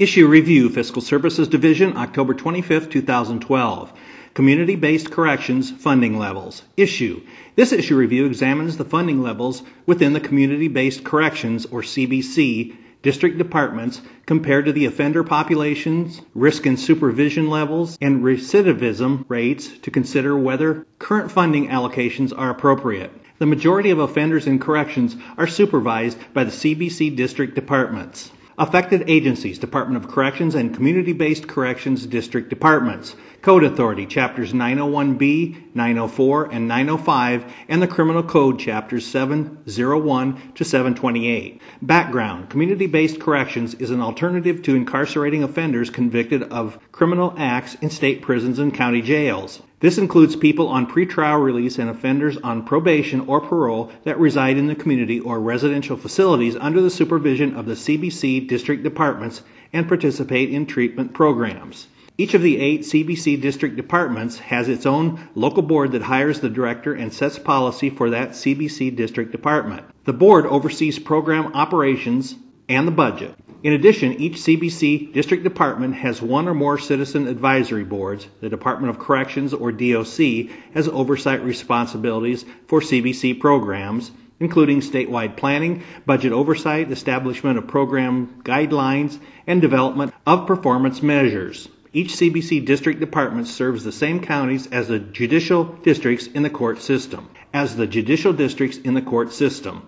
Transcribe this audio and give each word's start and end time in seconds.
Issue 0.00 0.28
Review 0.28 0.70
Fiscal 0.70 1.02
Services 1.02 1.46
Division, 1.46 1.94
October 1.94 2.32
25, 2.32 2.88
2012. 2.88 3.92
Community 4.32 4.74
Based 4.74 5.10
Corrections 5.10 5.70
Funding 5.70 6.18
Levels. 6.18 6.62
Issue. 6.74 7.20
This 7.54 7.70
issue 7.70 7.96
review 7.96 8.24
examines 8.24 8.78
the 8.78 8.86
funding 8.86 9.20
levels 9.20 9.62
within 9.84 10.14
the 10.14 10.20
Community 10.20 10.68
Based 10.68 11.04
Corrections, 11.04 11.66
or 11.66 11.82
CBC, 11.82 12.74
district 13.02 13.36
departments 13.36 14.00
compared 14.24 14.64
to 14.64 14.72
the 14.72 14.86
offender 14.86 15.22
populations, 15.22 16.22
risk 16.34 16.64
and 16.64 16.80
supervision 16.80 17.50
levels, 17.50 17.98
and 18.00 18.24
recidivism 18.24 19.26
rates 19.28 19.68
to 19.80 19.90
consider 19.90 20.34
whether 20.34 20.86
current 20.98 21.30
funding 21.30 21.68
allocations 21.68 22.32
are 22.34 22.48
appropriate. 22.48 23.12
The 23.38 23.44
majority 23.44 23.90
of 23.90 23.98
offenders 23.98 24.46
in 24.46 24.60
corrections 24.60 25.14
are 25.36 25.46
supervised 25.46 26.16
by 26.32 26.44
the 26.44 26.50
CBC 26.50 27.14
district 27.14 27.54
departments. 27.54 28.30
Affected 28.60 29.08
agencies, 29.08 29.58
Department 29.58 30.04
of 30.04 30.10
Corrections 30.10 30.54
and 30.54 30.74
Community 30.74 31.14
Based 31.14 31.48
Corrections 31.48 32.04
District 32.04 32.50
Departments, 32.50 33.16
Code 33.40 33.64
Authority, 33.64 34.04
Chapters 34.04 34.52
901B, 34.52 35.69
904, 35.74 36.46
and 36.52 36.66
905, 36.66 37.52
and 37.68 37.80
the 37.80 37.86
Criminal 37.86 38.22
Code, 38.22 38.58
Chapters 38.58 39.06
701 39.06 40.52
to 40.54 40.64
728. 40.64 41.60
Background 41.82 42.50
Community 42.50 42.86
Based 42.86 43.20
Corrections 43.20 43.74
is 43.74 43.90
an 43.90 44.00
alternative 44.00 44.62
to 44.62 44.74
incarcerating 44.74 45.42
offenders 45.42 45.90
convicted 45.90 46.42
of 46.44 46.78
criminal 46.92 47.34
acts 47.38 47.74
in 47.76 47.90
state 47.90 48.22
prisons 48.22 48.58
and 48.58 48.74
county 48.74 49.00
jails. 49.00 49.62
This 49.80 49.96
includes 49.96 50.36
people 50.36 50.68
on 50.68 50.86
pretrial 50.86 51.42
release 51.42 51.78
and 51.78 51.88
offenders 51.88 52.36
on 52.38 52.64
probation 52.64 53.22
or 53.22 53.40
parole 53.40 53.90
that 54.04 54.20
reside 54.20 54.58
in 54.58 54.66
the 54.66 54.74
community 54.74 55.20
or 55.20 55.40
residential 55.40 55.96
facilities 55.96 56.54
under 56.56 56.82
the 56.82 56.90
supervision 56.90 57.56
of 57.56 57.64
the 57.64 57.74
CBC 57.74 58.46
district 58.46 58.82
departments 58.82 59.42
and 59.72 59.88
participate 59.88 60.50
in 60.50 60.66
treatment 60.66 61.14
programs. 61.14 61.86
Each 62.20 62.34
of 62.34 62.42
the 62.42 62.60
eight 62.60 62.82
CBC 62.82 63.40
district 63.40 63.76
departments 63.76 64.40
has 64.40 64.68
its 64.68 64.84
own 64.84 65.18
local 65.34 65.62
board 65.62 65.92
that 65.92 66.02
hires 66.02 66.40
the 66.40 66.50
director 66.50 66.92
and 66.92 67.10
sets 67.10 67.38
policy 67.38 67.88
for 67.88 68.10
that 68.10 68.32
CBC 68.32 68.94
district 68.94 69.32
department. 69.32 69.86
The 70.04 70.12
board 70.12 70.44
oversees 70.44 70.98
program 70.98 71.54
operations 71.54 72.36
and 72.68 72.86
the 72.86 72.92
budget. 72.92 73.34
In 73.62 73.72
addition, 73.72 74.20
each 74.20 74.34
CBC 74.34 75.14
district 75.14 75.44
department 75.44 75.94
has 75.94 76.20
one 76.20 76.46
or 76.46 76.52
more 76.52 76.76
citizen 76.76 77.26
advisory 77.26 77.84
boards. 77.84 78.28
The 78.42 78.50
Department 78.50 78.90
of 78.90 78.98
Corrections, 78.98 79.54
or 79.54 79.72
DOC, 79.72 80.50
has 80.74 80.88
oversight 80.88 81.42
responsibilities 81.42 82.44
for 82.66 82.82
CBC 82.82 83.40
programs, 83.40 84.10
including 84.40 84.82
statewide 84.82 85.38
planning, 85.38 85.84
budget 86.04 86.32
oversight, 86.32 86.92
establishment 86.92 87.56
of 87.56 87.66
program 87.66 88.42
guidelines, 88.44 89.18
and 89.46 89.62
development 89.62 90.12
of 90.26 90.46
performance 90.46 91.02
measures. 91.02 91.66
Each 91.92 92.12
CBC 92.12 92.64
district 92.64 93.00
department 93.00 93.48
serves 93.48 93.82
the 93.82 93.90
same 93.90 94.20
counties 94.20 94.68
as 94.68 94.86
the 94.86 95.00
judicial 95.00 95.64
districts 95.82 96.28
in 96.28 96.44
the 96.44 96.50
court 96.50 96.80
system. 96.80 97.28
As 97.52 97.74
the 97.74 97.86
judicial 97.88 98.32
districts 98.32 98.78
in 98.78 98.94
the 98.94 99.02
court 99.02 99.32
system. 99.32 99.82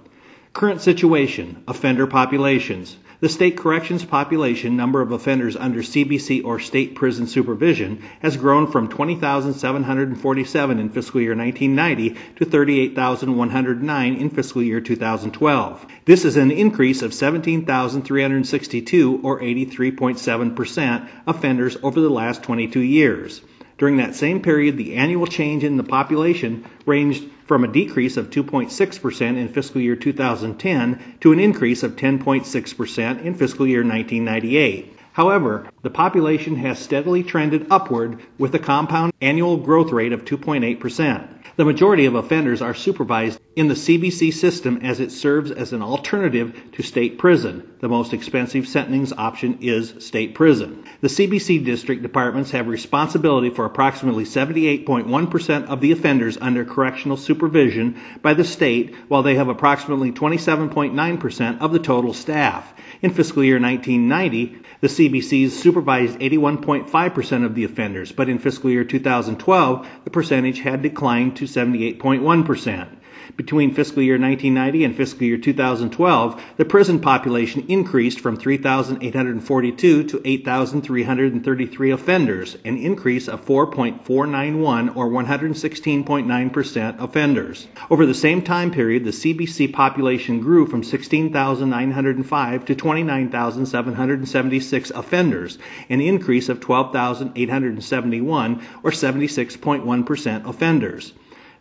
Current 0.53 0.81
situation 0.81 1.63
offender 1.69 2.09
populations. 2.09 2.97
The 3.23 3.29
state 3.29 3.57
corrections 3.57 4.05
population 4.05 4.77
number 4.77 5.01
of 5.01 5.13
offenders 5.13 5.55
under 5.55 5.81
CBC 5.81 6.45
or 6.45 6.59
state 6.59 6.97
prison 6.97 7.29
supervision 7.29 8.03
has 8.19 8.37
grown 8.37 8.67
from 8.67 8.89
20,747 8.89 10.79
in 10.81 10.89
fiscal 10.89 11.21
year 11.21 11.37
1990 11.37 12.17
to 12.35 12.45
38,109 12.45 14.15
in 14.17 14.29
fiscal 14.29 14.61
year 14.61 14.81
2012. 14.81 15.87
This 16.05 16.25
is 16.25 16.37
an 16.37 16.51
increase 16.51 17.01
of 17.01 17.15
17,362 17.15 19.21
or 19.23 19.41
83.7% 19.41 21.09
offenders 21.25 21.77
over 21.81 22.01
the 22.01 22.11
last 22.11 22.43
22 22.43 22.81
years. 22.81 23.41
During 23.83 23.97
that 23.97 24.15
same 24.15 24.41
period, 24.41 24.77
the 24.77 24.95
annual 24.95 25.27
change 25.27 25.65
in 25.65 25.77
the 25.77 25.83
population 25.83 26.65
ranged 26.87 27.25
from 27.47 27.65
a 27.65 27.67
decrease 27.67 28.17
of 28.17 28.31
2.6% 28.31 29.21
in 29.21 29.49
fiscal 29.49 29.81
year 29.81 29.97
2010 29.97 31.17
to 31.21 31.33
an 31.33 31.41
increase 31.41 31.83
of 31.83 31.97
10.6% 31.97 33.25
in 33.25 33.35
fiscal 33.35 33.67
year 33.67 33.81
1998. 33.81 34.97
However, 35.13 35.69
the 35.83 35.91
population 35.91 36.57
has 36.57 36.79
steadily 36.79 37.23
trended 37.23 37.67
upward 37.71 38.19
with 38.39 38.55
a 38.55 38.59
compound 38.59 39.13
annual 39.21 39.59
growth 39.59 39.93
rate 39.93 40.13
of 40.13 40.25
2.8%. 40.25 41.29
The 41.55 41.67
majority 41.67 42.07
of 42.07 42.15
offenders 42.15 42.63
are 42.63 42.73
supervised 42.73 43.39
in 43.57 43.69
the 43.69 43.75
CBC 43.75 44.33
system 44.33 44.79
as 44.83 45.01
it 45.01 45.13
serves 45.13 45.51
as 45.51 45.75
an 45.75 45.83
alternative 45.83 46.59
to 46.73 46.83
state 46.83 47.19
prison. 47.19 47.69
The 47.81 47.91
most 47.91 48.15
expensive 48.15 48.67
sentencing 48.67 49.19
option 49.19 49.59
is 49.61 49.95
state 49.99 50.35
prison. 50.35 50.85
The 51.03 51.09
CBC 51.09 51.63
district 51.63 52.01
departments 52.01 52.53
have 52.53 52.69
responsibility 52.69 53.51
for 53.51 53.67
approximately 53.67 54.25
78.1% 54.25 55.67
of 55.67 55.83
the 55.83 55.93
offenders 55.93 56.39
under 56.41 56.65
correctional 56.65 57.19
supervision 57.19 58.01
by 58.23 58.33
the 58.33 58.45
state, 58.45 58.95
while 59.09 59.23
they 59.23 59.35
have 59.35 59.49
approximately 59.49 60.11
27.9% 60.11 61.61
of 61.61 61.73
the 61.73 61.79
total 61.79 62.15
staff. 62.15 62.73
In 63.03 63.13
fiscal 63.13 63.45
year 63.45 63.61
1990, 63.61 64.63
the 64.81 64.89
CBCs 65.03 65.51
supervised 65.51 66.21
81.5% 66.21 67.45
of 67.45 67.57
the 67.57 67.65
offenders, 67.65 68.13
but 68.13 68.29
in 68.29 68.39
fiscal 68.39 68.71
year 68.71 68.85
2012, 68.85 69.89
the 70.05 70.11
percentage 70.11 70.61
had 70.61 70.81
declined 70.81 71.35
to 71.37 71.45
78.1%. 71.47 72.89
Between 73.37 73.75
fiscal 73.75 74.03
year 74.03 74.19
1990 74.19 74.85
and 74.85 74.97
fiscal 74.97 75.25
year 75.25 75.37
2012, 75.37 76.43
the 76.57 76.65
prison 76.65 76.99
population 76.99 77.65
increased 77.69 78.21
from 78.21 78.37
3,842 78.37 80.05
to 80.05 80.23
8,333 80.25 81.91
offenders, 81.91 82.57
an 82.65 82.77
increase 82.77 83.29
of 83.29 83.45
4.491 83.45 84.97
or 84.97 85.09
116.9% 85.09 87.03
offenders. 87.03 87.69
Over 87.91 88.07
the 88.07 88.15
same 88.15 88.41
time 88.41 88.71
period, 88.71 89.05
the 89.05 89.11
CBC 89.11 89.73
population 89.73 90.41
grew 90.41 90.67
from 90.67 90.83
16,905 90.83 92.65
to 92.65 92.75
29,776 92.75 94.91
offenders, 94.91 95.59
an 95.91 96.01
increase 96.01 96.49
of 96.49 96.61
12,871 96.61 98.63
or 98.83 98.91
76.1% 98.91 100.49
offenders. 100.49 101.13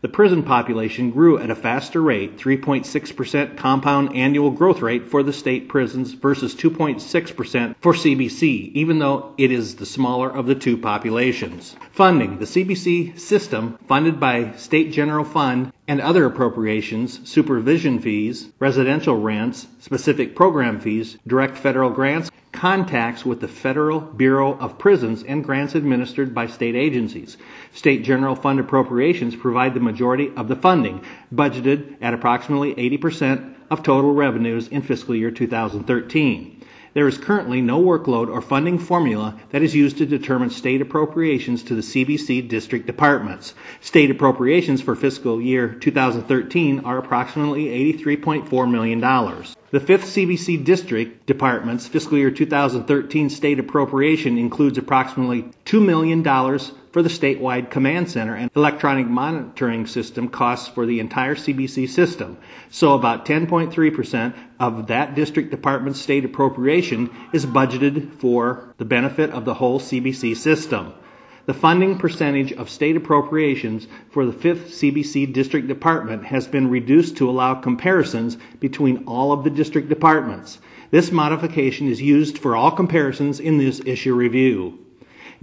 The 0.02 0.10
prison 0.10 0.42
population 0.42 1.12
grew 1.12 1.38
at 1.38 1.52
a 1.52 1.56
faster 1.56 2.02
rate, 2.02 2.36
3.6% 2.36 3.56
compound 3.56 4.16
annual 4.16 4.50
growth 4.50 4.82
rate 4.82 5.08
for 5.08 5.22
the 5.22 5.32
state 5.32 5.70
prisons 5.70 6.14
versus 6.14 6.56
2.6% 6.56 7.76
for 7.80 7.94
CBC, 7.94 8.72
even 8.74 8.98
though 8.98 9.36
it 9.38 9.52
is 9.52 9.76
the 9.76 9.86
smaller 9.86 10.28
of 10.28 10.48
the 10.48 10.56
two 10.56 10.76
populations. 10.76 11.76
Funding 11.92 12.40
The 12.40 12.46
CBC 12.46 13.20
system, 13.20 13.78
funded 13.88 14.20
by 14.20 14.54
State 14.54 14.92
General 14.92 15.24
Fund 15.24 15.72
and 15.88 16.02
other 16.02 16.26
appropriations, 16.26 17.30
supervision 17.30 18.00
fees, 18.00 18.50
residential 18.58 19.18
rents, 19.18 19.68
specific 19.78 20.36
program 20.36 20.80
fees, 20.80 21.20
direct 21.28 21.56
federal 21.56 21.92
grants, 21.92 22.32
contacts 22.62 23.26
with 23.26 23.40
the 23.40 23.48
Federal 23.48 24.00
Bureau 24.00 24.56
of 24.60 24.78
Prisons 24.78 25.24
and 25.24 25.44
grants 25.44 25.74
administered 25.74 26.32
by 26.32 26.46
state 26.46 26.76
agencies. 26.76 27.36
State 27.74 28.04
general 28.04 28.36
fund 28.36 28.60
appropriations 28.60 29.36
provide 29.36 29.74
the 29.74 29.80
majority 29.80 30.32
of 30.38 30.48
the 30.48 30.56
funding, 30.56 31.04
budgeted 31.34 31.96
at 32.02 32.14
approximately 32.14 32.76
80% 32.76 33.56
of 33.72 33.82
total 33.82 34.14
revenues 34.14 34.68
in 34.68 34.84
fiscal 34.84 35.16
year 35.16 35.32
2013. 35.32 36.62
There 36.94 37.08
is 37.08 37.18
currently 37.18 37.62
no 37.62 37.82
workload 37.82 38.28
or 38.28 38.42
funding 38.42 38.78
formula 38.78 39.40
that 39.52 39.62
is 39.62 39.74
used 39.74 39.98
to 40.00 40.06
determine 40.06 40.50
state 40.50 40.82
appropriations 40.82 41.64
to 41.64 41.76
the 41.76 41.82
CBC 41.82 42.50
district 42.50 42.86
departments. 42.86 43.54
State 43.80 44.12
appropriations 44.12 44.82
for 44.82 44.94
fiscal 44.96 45.40
year 45.40 45.70
2013 45.70 46.82
are 46.82 46.98
approximately 46.98 47.94
$83.4 47.94 48.70
million. 48.70 49.00
The 49.00 49.80
5th 49.80 50.28
CBC 50.28 50.66
District 50.66 51.26
Department's 51.26 51.88
fiscal 51.88 52.18
year 52.18 52.30
2013 52.30 53.30
state 53.30 53.60
appropriation 53.60 54.38
includes 54.38 54.78
approximately 54.78 55.50
$2 55.64 55.86
million 55.86 56.22
for 56.92 57.02
the 57.02 57.10
statewide 57.10 57.70
command 57.70 58.10
center 58.10 58.36
and 58.36 58.52
electronic 58.56 59.08
monitoring 59.08 59.88
system 59.88 60.28
costs 60.28 60.68
for 60.68 60.86
the 60.86 61.00
entire 61.00 61.36
CBC 61.36 61.88
system. 61.88 62.38
So 62.70 62.94
about 62.94 63.26
10.3% 63.26 64.34
of 64.60 64.88
that 64.88 65.16
district 65.16 65.52
department's 65.52 66.02
state 66.02 66.26
appropriation 66.26 67.10
is 67.32 67.46
budgeted 67.46 68.14
for 68.16 68.74
the 68.78 68.86
benefit 68.86 69.30
of 69.32 69.46
the 69.46 69.54
whole 69.54 69.80
CBC 69.80 70.36
system. 70.36 70.94
The 71.48 71.54
funding 71.56 71.98
percentage 71.98 72.54
of 72.54 72.70
state 72.70 72.96
appropriations 72.96 73.88
for 74.12 74.26
the 74.26 74.32
5th 74.32 74.68
CBC 74.68 75.34
District 75.34 75.68
Department 75.68 76.26
has 76.26 76.48
been 76.48 76.70
reduced 76.70 77.18
to 77.18 77.30
allow 77.30 77.56
comparisons 77.56 78.38
between 78.60 79.06
all 79.08 79.32
of 79.32 79.44
the 79.44 79.50
district 79.50 79.90
departments. 79.90 80.60
This 80.92 81.12
modification 81.12 81.88
is 81.88 82.02
used 82.02 82.38
for 82.38 82.56
all 82.56 82.70
comparisons 82.70 83.40
in 83.40 83.58
this 83.58 83.82
issue 83.86 84.14
review. 84.14 84.78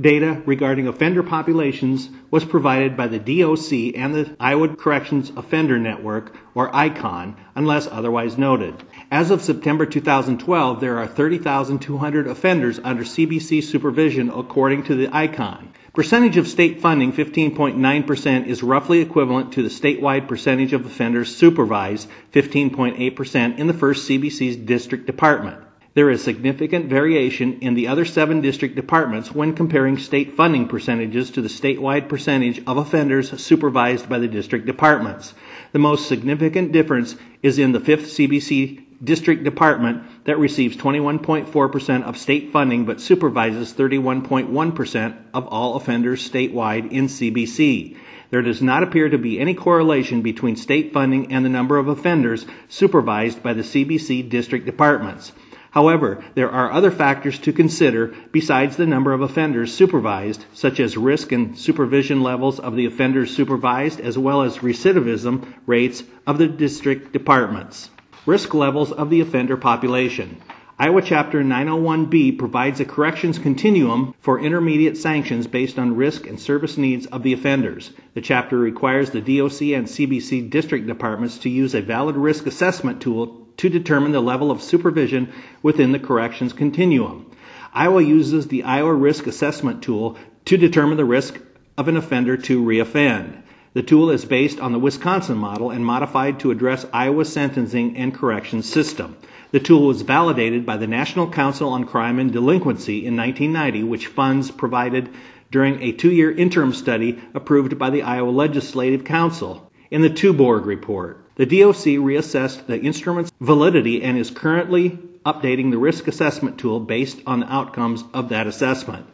Data 0.00 0.40
regarding 0.46 0.86
offender 0.86 1.24
populations 1.24 2.08
was 2.30 2.44
provided 2.44 2.96
by 2.96 3.08
the 3.08 3.18
DOC 3.18 3.96
and 4.00 4.14
the 4.14 4.36
Iowa 4.38 4.76
Corrections 4.76 5.32
Offender 5.34 5.76
Network, 5.76 6.36
or 6.54 6.74
ICON, 6.74 7.34
unless 7.56 7.88
otherwise 7.88 8.38
noted. 8.38 8.74
As 9.10 9.32
of 9.32 9.42
September 9.42 9.86
2012, 9.86 10.78
there 10.80 10.98
are 10.98 11.06
30,200 11.08 12.28
offenders 12.28 12.78
under 12.84 13.02
CBC 13.02 13.64
supervision 13.64 14.30
according 14.30 14.84
to 14.84 14.94
the 14.94 15.08
ICON. 15.12 15.72
Percentage 15.94 16.36
of 16.36 16.46
state 16.46 16.80
funding, 16.80 17.12
15.9%, 17.12 18.46
is 18.46 18.62
roughly 18.62 19.00
equivalent 19.00 19.54
to 19.54 19.64
the 19.64 19.68
statewide 19.68 20.28
percentage 20.28 20.72
of 20.72 20.86
offenders 20.86 21.34
supervised, 21.34 22.08
15.8%, 22.32 23.58
in 23.58 23.66
the 23.66 23.74
first 23.74 24.08
CBC's 24.08 24.54
district 24.54 25.06
department. 25.06 25.58
There 25.98 26.10
is 26.10 26.22
significant 26.22 26.86
variation 26.86 27.58
in 27.60 27.74
the 27.74 27.88
other 27.88 28.04
seven 28.04 28.40
district 28.40 28.76
departments 28.76 29.34
when 29.34 29.52
comparing 29.52 29.98
state 29.98 30.36
funding 30.36 30.68
percentages 30.68 31.32
to 31.32 31.42
the 31.42 31.48
statewide 31.48 32.08
percentage 32.08 32.62
of 32.68 32.76
offenders 32.76 33.42
supervised 33.42 34.08
by 34.08 34.20
the 34.20 34.28
district 34.28 34.64
departments. 34.64 35.34
The 35.72 35.80
most 35.80 36.06
significant 36.06 36.70
difference 36.70 37.16
is 37.42 37.58
in 37.58 37.72
the 37.72 37.80
5th 37.80 38.14
CBC 38.14 38.80
district 39.02 39.42
department 39.42 40.04
that 40.22 40.38
receives 40.38 40.76
21.4% 40.76 42.04
of 42.04 42.16
state 42.16 42.52
funding 42.52 42.84
but 42.84 43.00
supervises 43.00 43.72
31.1% 43.72 45.16
of 45.34 45.48
all 45.48 45.74
offenders 45.74 46.30
statewide 46.30 46.92
in 46.92 47.08
CBC. 47.08 47.96
There 48.30 48.42
does 48.42 48.62
not 48.62 48.84
appear 48.84 49.08
to 49.08 49.18
be 49.18 49.40
any 49.40 49.54
correlation 49.54 50.22
between 50.22 50.54
state 50.54 50.92
funding 50.92 51.32
and 51.32 51.44
the 51.44 51.48
number 51.50 51.76
of 51.76 51.88
offenders 51.88 52.46
supervised 52.68 53.42
by 53.42 53.52
the 53.52 53.62
CBC 53.62 54.28
district 54.28 54.64
departments. 54.64 55.32
However, 55.72 56.24
there 56.34 56.50
are 56.50 56.72
other 56.72 56.90
factors 56.90 57.38
to 57.40 57.52
consider 57.52 58.14
besides 58.32 58.76
the 58.76 58.86
number 58.86 59.12
of 59.12 59.20
offenders 59.20 59.72
supervised, 59.72 60.46
such 60.52 60.80
as 60.80 60.96
risk 60.96 61.30
and 61.30 61.58
supervision 61.58 62.22
levels 62.22 62.58
of 62.58 62.74
the 62.74 62.86
offenders 62.86 63.36
supervised, 63.36 64.00
as 64.00 64.16
well 64.16 64.42
as 64.42 64.58
recidivism 64.58 65.44
rates 65.66 66.04
of 66.26 66.38
the 66.38 66.48
district 66.48 67.12
departments. 67.12 67.90
Risk 68.24 68.54
levels 68.54 68.92
of 68.92 69.10
the 69.10 69.20
offender 69.20 69.56
population. 69.56 70.38
Iowa 70.80 71.02
Chapter 71.02 71.42
901B 71.42 72.38
provides 72.38 72.78
a 72.78 72.84
corrections 72.84 73.38
continuum 73.38 74.14
for 74.20 74.38
intermediate 74.38 74.96
sanctions 74.96 75.48
based 75.48 75.76
on 75.76 75.96
risk 75.96 76.26
and 76.26 76.38
service 76.38 76.78
needs 76.78 77.04
of 77.06 77.24
the 77.24 77.32
offenders. 77.32 77.92
The 78.14 78.20
chapter 78.20 78.56
requires 78.56 79.10
the 79.10 79.20
DOC 79.20 79.60
and 79.76 79.86
CBC 79.86 80.48
district 80.48 80.86
departments 80.86 81.38
to 81.38 81.50
use 81.50 81.74
a 81.74 81.82
valid 81.82 82.16
risk 82.16 82.46
assessment 82.46 83.00
tool 83.02 83.47
to 83.58 83.69
determine 83.69 84.12
the 84.12 84.20
level 84.20 84.50
of 84.50 84.62
supervision 84.62 85.28
within 85.62 85.93
the 85.93 85.99
corrections 85.99 86.52
continuum. 86.52 87.31
Iowa 87.75 88.02
uses 88.02 88.49
the 88.49 88.62
Iowa 88.62 88.94
Risk 88.94 89.26
Assessment 89.26 89.82
Tool 89.82 90.16
to 90.46 90.56
determine 90.56 90.96
the 90.96 91.05
risk 91.05 91.38
of 91.76 91.87
an 91.87 91.96
offender 91.96 92.37
to 92.37 92.64
reoffend. 92.64 93.43
The 93.75 93.82
tool 93.82 94.10
is 94.10 94.25
based 94.25 94.58
on 94.58 94.72
the 94.72 94.78
Wisconsin 94.78 95.37
model 95.37 95.70
and 95.70 95.84
modified 95.84 96.40
to 96.40 96.50
address 96.50 96.87
Iowa's 96.93 97.32
sentencing 97.32 97.96
and 97.96 98.14
corrections 98.14 98.66
system. 98.66 99.16
The 99.50 99.61
tool 99.61 99.87
was 99.87 100.02
validated 100.02 100.64
by 100.64 100.76
the 100.78 100.87
National 100.87 101.31
Council 101.31 101.69
on 101.69 101.84
Crime 101.84 102.19
and 102.19 102.32
Delinquency 102.32 103.06
in 103.06 103.16
1990, 103.16 103.84
which 103.84 104.06
funds 104.06 104.50
provided 104.50 105.11
during 105.50 105.82
a 105.82 105.93
two 105.93 106.11
year 106.11 106.31
interim 106.31 106.72
study 106.72 107.19
approved 107.34 107.78
by 107.78 107.90
the 107.90 108.02
Iowa 108.02 108.31
Legislative 108.31 109.04
Council. 109.04 109.67
In 109.90 110.02
the 110.02 110.11
Tuborg 110.11 110.67
report, 110.67 111.19
the 111.37 111.46
DOC 111.46 111.96
reassessed 111.96 112.67
the 112.67 112.79
instrument's 112.79 113.32
validity 113.40 114.02
and 114.02 114.19
is 114.19 114.31
currently 114.31 114.99
updating 115.25 115.70
the 115.70 115.79
risk 115.79 116.06
assessment 116.08 116.58
tool 116.58 116.79
based 116.79 117.20
on 117.26 117.40
the 117.40 117.50
outcomes 117.50 118.05
of 118.12 118.29
that 118.29 118.46
assessment. 118.46 119.06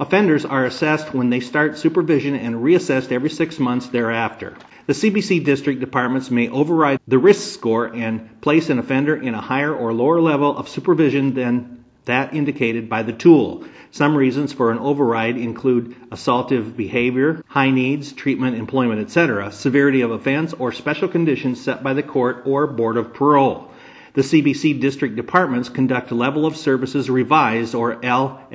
Offenders 0.00 0.44
are 0.44 0.64
assessed 0.64 1.14
when 1.14 1.30
they 1.30 1.38
start 1.38 1.78
supervision 1.78 2.34
and 2.34 2.56
reassessed 2.56 3.12
every 3.12 3.30
six 3.30 3.60
months 3.60 3.88
thereafter. 3.88 4.56
The 4.86 4.92
CBC 4.92 5.44
district 5.44 5.78
departments 5.78 6.32
may 6.32 6.48
override 6.48 6.98
the 7.06 7.18
risk 7.18 7.52
score 7.54 7.86
and 7.86 8.40
place 8.40 8.70
an 8.70 8.80
offender 8.80 9.14
in 9.14 9.34
a 9.34 9.40
higher 9.40 9.74
or 9.74 9.92
lower 9.92 10.20
level 10.20 10.56
of 10.56 10.68
supervision 10.68 11.34
than 11.34 11.77
that 12.08 12.34
indicated 12.34 12.88
by 12.90 13.02
the 13.02 13.12
tool. 13.14 13.64
Some 13.90 14.14
reasons 14.14 14.52
for 14.52 14.70
an 14.70 14.78
override 14.78 15.38
include 15.38 15.94
assaultive 16.10 16.76
behavior, 16.76 17.42
high 17.46 17.70
needs, 17.70 18.12
treatment, 18.12 18.56
employment, 18.56 19.00
etc., 19.00 19.50
severity 19.50 20.02
of 20.02 20.10
offense, 20.10 20.52
or 20.52 20.72
special 20.72 21.08
conditions 21.08 21.58
set 21.60 21.82
by 21.82 21.94
the 21.94 22.02
court 22.02 22.42
or 22.44 22.66
board 22.66 22.98
of 22.98 23.14
parole. 23.14 23.70
The 24.18 24.24
CBC 24.24 24.80
district 24.80 25.14
departments 25.14 25.68
conduct 25.68 26.10
level 26.10 26.44
of 26.44 26.56
services 26.56 27.08
revised 27.08 27.74
or 27.74 27.96
LSI-R 27.96 28.54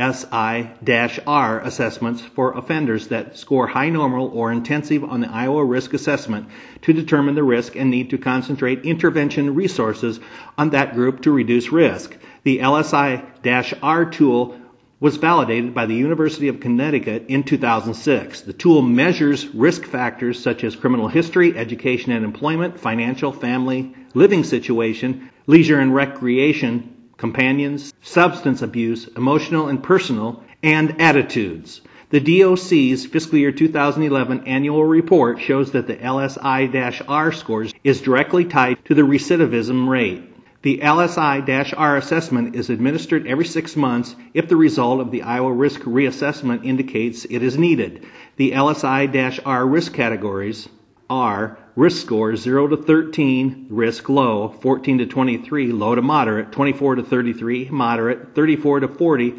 assessments 1.61 2.21
for 2.21 2.51
offenders 2.57 3.07
that 3.07 3.37
score 3.37 3.67
high 3.67 3.89
normal 3.89 4.27
or 4.33 4.51
intensive 4.51 5.03
on 5.05 5.21
the 5.21 5.31
Iowa 5.31 5.63
risk 5.63 5.93
assessment 5.93 6.47
to 6.81 6.91
determine 6.91 7.35
the 7.35 7.43
risk 7.43 7.77
and 7.77 7.89
need 7.89 8.09
to 8.09 8.17
concentrate 8.17 8.83
intervention 8.83 9.55
resources 9.55 10.19
on 10.57 10.71
that 10.71 10.95
group 10.95 11.21
to 11.21 11.31
reduce 11.31 11.71
risk. 11.71 12.17
The 12.43 12.59
LSI-R 12.59 14.05
tool 14.05 14.59
was 14.99 15.15
validated 15.15 15.73
by 15.73 15.85
the 15.85 15.95
University 15.95 16.49
of 16.49 16.59
Connecticut 16.59 17.25
in 17.29 17.43
2006. 17.43 18.41
The 18.41 18.51
tool 18.51 18.81
measures 18.81 19.47
risk 19.53 19.85
factors 19.85 20.41
such 20.41 20.65
as 20.65 20.75
criminal 20.75 21.07
history, 21.07 21.57
education 21.57 22.11
and 22.11 22.25
employment, 22.25 22.79
financial, 22.79 23.31
family, 23.31 23.95
living 24.13 24.43
situation, 24.43 25.29
leisure 25.47 25.79
and 25.79 25.95
recreation, 25.95 26.93
companions, 27.15 27.93
substance 28.01 28.61
abuse, 28.61 29.07
emotional 29.15 29.67
and 29.67 29.81
personal, 29.81 30.43
and 30.61 30.99
attitudes. 31.01 31.79
The 32.09 32.19
DOC's 32.19 33.05
fiscal 33.05 33.39
year 33.39 33.53
2011 33.53 34.47
annual 34.47 34.83
report 34.83 35.39
shows 35.39 35.71
that 35.71 35.87
the 35.87 35.95
LSI-R 35.95 37.31
scores 37.31 37.73
is 37.85 38.01
directly 38.01 38.43
tied 38.43 38.83
to 38.85 38.93
the 38.93 39.01
recidivism 39.01 39.87
rate. 39.87 40.32
The 40.63 40.77
LSI-R 40.77 41.97
assessment 41.97 42.55
is 42.55 42.69
administered 42.69 43.27
every 43.27 43.43
six 43.43 43.75
months 43.75 44.15
if 44.33 44.47
the 44.47 44.55
result 44.55 45.01
of 45.01 45.11
the 45.11 45.23
Iowa 45.23 45.51
risk 45.51 45.81
reassessment 45.81 46.63
indicates 46.63 47.25
it 47.25 47.43
is 47.43 47.57
needed. 47.57 48.05
The 48.37 48.51
LSI-R 48.51 49.67
risk 49.67 49.93
categories 49.93 50.69
are 51.09 51.57
risk 51.75 52.01
scores 52.01 52.39
0 52.39 52.69
to 52.69 52.77
13, 52.77 53.67
risk 53.71 54.07
low, 54.07 54.55
14 54.61 54.99
to 54.99 55.05
23, 55.05 55.73
low 55.73 55.95
to 55.95 56.01
moderate, 56.01 56.53
24 56.53 56.95
to 56.95 57.03
33, 57.03 57.67
moderate, 57.69 58.33
34 58.33 58.79
to 58.79 58.87
40, 58.87 59.33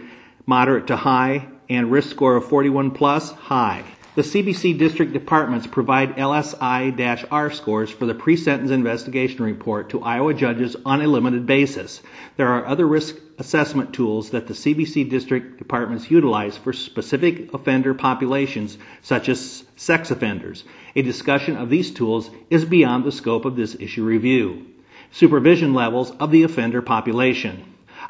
moderate 0.45 0.89
to 0.89 0.97
high, 0.97 1.49
and 1.71 1.91
risk 1.91 2.11
score 2.11 2.37
of 2.37 2.47
41 2.47 2.91
plus, 2.91 3.33
high. 3.33 3.83
The 4.15 4.23
CBC 4.23 4.79
district 4.79 5.13
departments 5.13 5.67
provide 5.67 6.15
LSI-R 6.15 7.51
scores 7.51 7.91
for 7.91 8.07
the 8.07 8.15
pre-sentence 8.15 8.71
investigation 8.71 9.45
report 9.45 9.91
to 9.91 10.03
Iowa 10.03 10.35
judges 10.35 10.77
on 10.87 11.03
a 11.03 11.09
limited 11.09 11.47
basis. 11.47 12.01
There 12.37 12.47
are 12.47 12.65
other 12.65 12.87
risk 12.87 13.17
assessment 13.39 13.93
tools 13.93 14.31
that 14.31 14.47
the 14.47 14.55
CBC 14.55 15.11
district 15.11 15.59
departments 15.59 16.13
utilize 16.13 16.57
for 16.57 16.73
specific 16.73 17.53
offender 17.53 17.93
populations, 17.93 18.79
such 19.03 19.29
as 19.29 19.65
sex 19.75 20.13
offenders. 20.13 20.63
A 20.95 21.03
discussion 21.03 21.57
of 21.57 21.69
these 21.69 21.91
tools 21.91 22.31
is 22.51 22.65
beyond 22.65 23.03
the 23.03 23.11
scope 23.11 23.45
of 23.45 23.57
this 23.57 23.75
issue 23.81 24.05
review. 24.05 24.65
Supervision 25.11 25.75
levels 25.75 26.13
of 26.21 26.31
the 26.31 26.45
offender 26.45 26.83
population. 26.83 27.65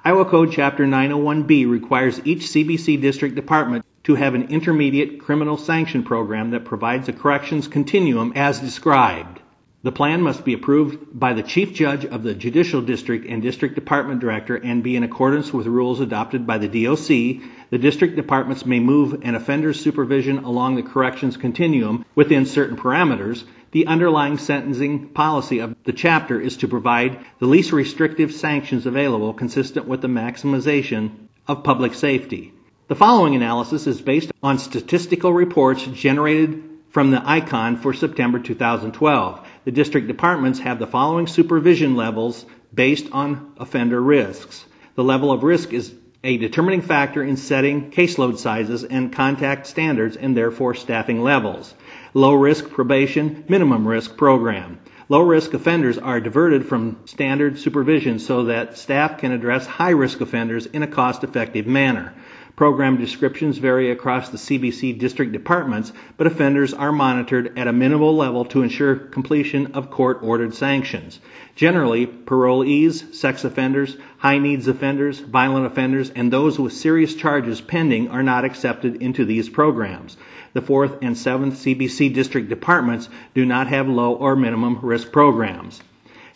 Iowa 0.05 0.27
Code 0.27 0.53
Chapter 0.53 0.85
901B 0.85 1.67
requires 1.67 2.21
each 2.27 2.41
CBC 2.41 3.01
district 3.01 3.37
department 3.37 3.84
to 4.05 4.15
have 4.15 4.35
an 4.35 4.49
intermediate 4.51 5.21
criminal 5.21 5.57
sanction 5.57 6.03
program 6.03 6.51
that 6.51 6.65
provides 6.65 7.09
a 7.09 7.13
corrections 7.13 7.69
continuum 7.69 8.33
as 8.37 8.61
described. 8.61 9.41
The 9.85 9.93
plan 9.93 10.23
must 10.23 10.47
be 10.47 10.55
approved 10.55 10.99
by 11.13 11.35
the 11.35 11.43
Chief 11.43 11.75
Judge 11.75 12.07
of 12.07 12.23
the 12.23 12.33
Judicial 12.33 12.81
District 12.81 13.27
and 13.27 13.43
District 13.43 13.75
Department 13.75 14.19
Director 14.19 14.57
and 14.57 14.83
be 14.83 14.97
in 14.97 15.03
accordance 15.03 15.53
with 15.53 15.67
rules 15.67 16.01
adopted 16.01 16.47
by 16.47 16.57
the 16.57 16.85
DOC. 16.85 17.43
The 17.69 17.79
district 17.79 18.17
departments 18.17 18.65
may 18.65 18.81
move 18.81 19.21
an 19.23 19.35
offender's 19.35 19.79
supervision 19.79 20.39
along 20.39 20.77
the 20.77 20.83
corrections 20.83 21.37
continuum 21.37 22.07
within 22.15 22.47
certain 22.47 22.79
parameters. 22.79 23.45
The 23.73 23.87
underlying 23.87 24.39
sentencing 24.39 25.09
policy 25.09 25.59
of 25.59 25.77
the 25.85 25.93
chapter 25.93 26.41
is 26.41 26.57
to 26.59 26.69
provide 26.69 27.19
the 27.39 27.47
least 27.47 27.71
restrictive 27.71 28.33
sanctions 28.33 28.87
available 28.87 29.35
consistent 29.35 29.87
with 29.87 30.01
the 30.01 30.09
maximization 30.09 31.11
of 31.47 31.63
public 31.63 31.93
safety. 31.93 32.54
The 32.87 32.95
following 32.95 33.35
analysis 33.35 33.87
is 33.87 34.03
based 34.03 34.31
on 34.43 34.59
statistical 34.59 35.33
reports 35.33 35.87
generated 35.87 36.63
from 36.91 37.11
the 37.11 37.23
ICON 37.25 37.79
for 37.79 37.95
September 37.95 38.39
2012. 38.39 39.41
The 39.65 39.73
district 39.73 40.07
departments 40.07 40.59
have 40.59 40.79
the 40.79 40.87
following 40.87 41.27
supervision 41.27 41.97
levels 41.97 42.45
based 42.75 43.07
on 43.11 43.55
offender 43.57 44.03
risks. 44.03 44.67
The 44.97 45.03
level 45.03 45.33
of 45.33 45.43
risk 45.43 45.73
is 45.73 45.95
a 46.23 46.37
determining 46.37 46.83
factor 46.83 47.23
in 47.23 47.39
setting 47.39 47.91
caseload 47.91 48.37
sizes 48.37 48.85
and 48.85 49.11
contact 49.11 49.67
standards 49.67 50.17
and 50.17 50.37
therefore 50.37 50.75
staffing 50.75 51.23
levels. 51.23 51.73
Low 52.13 52.35
risk 52.35 52.69
probation, 52.69 53.45
minimum 53.49 53.89
risk 53.89 54.19
program. 54.19 54.79
Low 55.09 55.23
risk 55.23 55.55
offenders 55.55 55.97
are 55.97 56.21
diverted 56.21 56.67
from 56.67 56.99
standard 57.07 57.59
supervision 57.59 58.19
so 58.19 58.45
that 58.45 58.77
staff 58.77 59.17
can 59.17 59.33
address 59.33 59.67
high 59.67 59.91
risk 59.91 60.21
offenders 60.21 60.67
in 60.67 60.83
a 60.83 60.87
cost 60.87 61.25
effective 61.25 61.67
manner. 61.67 62.13
Program 62.57 62.97
descriptions 62.97 63.59
vary 63.59 63.91
across 63.91 64.29
the 64.29 64.37
CBC 64.37 64.97
district 64.97 65.33
departments, 65.33 65.93
but 66.17 66.29
offenders 66.29 66.73
are 66.73 66.93
monitored 66.93 67.59
at 67.59 67.67
a 67.67 67.73
minimal 67.73 68.15
level 68.15 68.45
to 68.45 68.63
ensure 68.63 68.95
completion 68.95 69.73
of 69.75 69.91
court 69.91 70.21
ordered 70.23 70.55
sanctions. 70.55 71.19
Generally, 71.57 72.07
parolees, 72.07 73.13
sex 73.13 73.43
offenders, 73.43 73.97
high 74.19 74.39
needs 74.39 74.69
offenders, 74.69 75.19
violent 75.19 75.67
offenders, 75.67 76.11
and 76.11 76.33
those 76.33 76.57
with 76.57 76.73
serious 76.73 77.17
charges 77.17 77.61
pending 77.61 78.09
are 78.09 78.23
not 78.23 78.45
accepted 78.45 79.03
into 79.03 79.25
these 79.25 79.49
programs. 79.49 80.17
The 80.53 80.63
4th 80.63 80.99
and 81.03 81.17
7th 81.17 81.55
CBC 81.55 82.15
district 82.15 82.49
departments 82.49 83.09
do 83.35 83.45
not 83.45 83.67
have 83.67 83.89
low 83.89 84.15
or 84.15 84.37
minimum 84.37 84.79
risk 84.81 85.11
programs. 85.11 85.83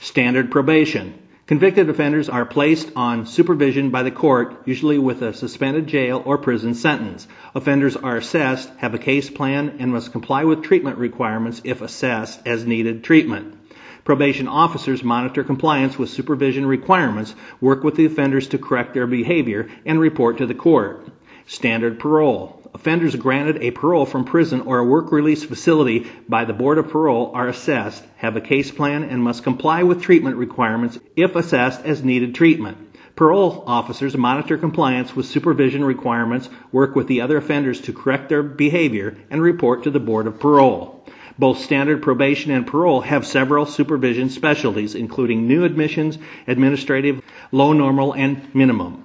Standard 0.01 0.51
probation. 0.51 1.15
Convicted 1.49 1.89
offenders 1.89 2.29
are 2.29 2.45
placed 2.45 2.93
on 2.95 3.25
supervision 3.25 3.89
by 3.89 4.03
the 4.03 4.11
court, 4.11 4.55
usually 4.67 4.99
with 4.99 5.23
a 5.23 5.33
suspended 5.33 5.87
jail 5.87 6.23
or 6.27 6.37
prison 6.37 6.75
sentence. 6.75 7.27
Offenders 7.55 7.97
are 7.97 8.19
assessed, 8.19 8.69
have 8.77 8.93
a 8.93 8.99
case 8.99 9.31
plan, 9.31 9.77
and 9.79 9.91
must 9.91 10.13
comply 10.13 10.45
with 10.45 10.63
treatment 10.63 10.99
requirements 10.99 11.63
if 11.65 11.81
assessed 11.81 12.47
as 12.47 12.67
needed 12.67 13.03
treatment. 13.03 13.57
Probation 14.05 14.47
officers 14.47 15.03
monitor 15.03 15.43
compliance 15.43 15.99
with 15.99 16.11
supervision 16.11 16.67
requirements, 16.67 17.35
work 17.63 17.83
with 17.83 17.95
the 17.95 18.05
offenders 18.05 18.49
to 18.49 18.59
correct 18.59 18.93
their 18.93 19.07
behavior, 19.07 19.71
and 19.87 19.99
report 19.99 20.37
to 20.37 20.47
the 20.47 20.55
court. 20.55 21.09
Standard 21.47 21.99
parole. 21.99 22.58
Offenders 22.75 23.17
granted 23.17 23.63
a 23.63 23.71
parole 23.71 24.05
from 24.05 24.25
prison 24.25 24.61
or 24.61 24.79
a 24.79 24.85
work 24.85 25.11
release 25.11 25.43
facility 25.43 26.07
by 26.29 26.45
the 26.45 26.53
Board 26.53 26.79
of 26.79 26.89
Parole 26.89 27.33
are 27.35 27.49
assessed, 27.49 28.05
have 28.17 28.37
a 28.37 28.41
case 28.41 28.71
plan, 28.71 29.05
and 29.05 29.23
must 29.23 29.43
comply 29.43 29.83
with 29.83 30.03
treatment 30.03 30.37
requirements 30.37 30.99
if 31.17 31.35
assessed 31.35 31.85
as 31.85 32.05
needed 32.05 32.35
treatment. 32.35 32.77
Parole 33.17 33.65
officers 33.67 34.17
monitor 34.17 34.57
compliance 34.57 35.17
with 35.17 35.27
supervision 35.27 35.83
requirements, 35.83 36.49
work 36.71 36.95
with 36.95 37.09
the 37.09 37.21
other 37.21 37.39
offenders 37.39 37.81
to 37.81 37.93
correct 37.93 38.29
their 38.29 38.43
behavior, 38.43 39.17
and 39.31 39.43
report 39.43 39.83
to 39.83 39.91
the 39.91 39.99
Board 39.99 40.27
of 40.27 40.39
Parole. 40.39 41.05
Both 41.39 41.61
standard 41.61 42.03
probation 42.03 42.51
and 42.53 42.67
parole 42.67 43.01
have 43.01 43.27
several 43.27 43.65
supervision 43.65 44.29
specialties, 44.29 44.95
including 44.95 45.49
new 45.49 45.65
admissions, 45.65 46.19
administrative, 46.47 47.23
low 47.51 47.73
normal, 47.73 48.13
and 48.13 48.55
minimum. 48.55 49.05